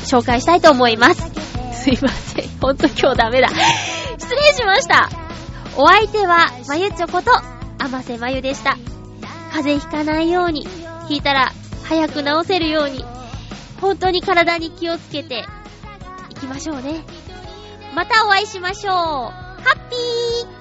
[0.06, 1.30] 紹介したいと思います。
[1.72, 2.48] すいません。
[2.60, 3.48] ほんと今日ダメだ。
[4.18, 5.08] 失礼しました。
[5.76, 8.76] お相手は、まゆちょこと、あませまゆでした。
[9.52, 10.66] 風邪ひかないように、
[11.08, 11.52] ひいたら
[11.84, 13.04] 早く治せるように、
[13.80, 15.44] 本当に体に気をつけて
[16.30, 17.04] いきましょうね。
[17.94, 18.94] またお会いしましょう。
[18.94, 20.55] ハッピー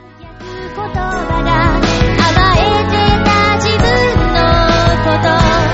[0.76, 3.88] 言葉が甘えてた自分
[4.34, 4.39] の
[5.05, 5.64] こと。